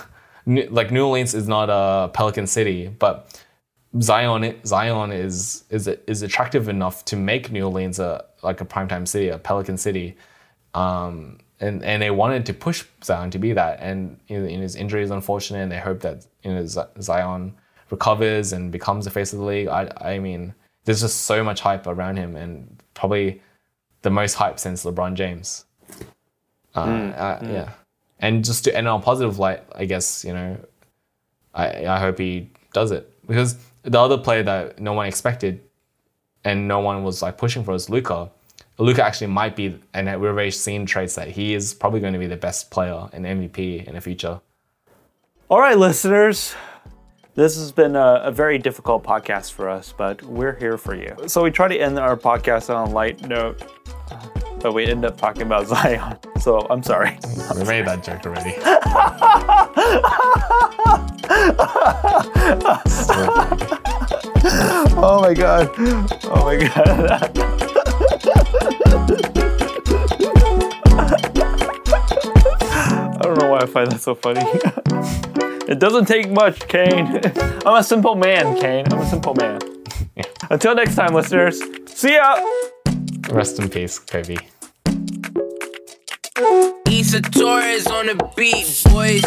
[0.50, 3.42] like New Orleans is not a Pelican city, but
[4.02, 9.08] Zion Zion is is is attractive enough to make New Orleans a like a primetime
[9.08, 10.18] city, a Pelican city,
[10.74, 13.80] um, and and they wanted to push Zion to be that.
[13.80, 17.56] And you know, his injury is unfortunate, and they hope that you know Zion
[17.92, 19.68] recovers and becomes the face of the league.
[19.68, 20.54] I I mean,
[20.86, 23.42] there's just so much hype around him, and probably
[24.02, 25.66] the most hype since LeBron James.
[26.76, 27.72] Uh, uh, Yeah,
[28.20, 30.58] and just to end on a positive light, I guess you know
[31.54, 35.62] I, I hope he does it because the other player that no one expected
[36.44, 38.30] and no one was like pushing for is Luka.
[38.78, 42.20] Luka actually might be, and we've already seen traits that he is probably going to
[42.20, 44.40] be the best player and MVP in the future.
[45.50, 46.56] All right, listeners.
[47.36, 51.16] This has been a, a very difficult podcast for us, but we're here for you.
[51.28, 53.62] So we try to end our podcast on a light note,
[54.62, 56.18] but we end up talking about Zion.
[56.40, 57.18] So I'm sorry.
[57.56, 58.56] We made that joke already.
[65.02, 65.70] Oh my god.
[66.26, 68.30] Oh my god.
[73.12, 74.42] I don't know why I find that so funny.
[75.72, 77.22] it doesn't take much, Kane.
[77.66, 78.86] I'm a simple man, Kane.
[78.92, 79.60] I'm a simple man.
[80.50, 81.62] Until next time, listeners.
[81.88, 82.36] See ya.
[83.28, 84.38] Rest in peace, Kobe.
[86.88, 89.24] Issa Torres on the beat, boys.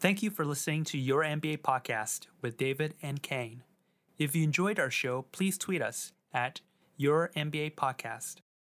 [0.00, 3.62] Thank you for listening to Your NBA Podcast with David and Kane.
[4.16, 6.60] If you enjoyed our show, please tweet us at
[6.96, 8.36] Your NBA Podcast.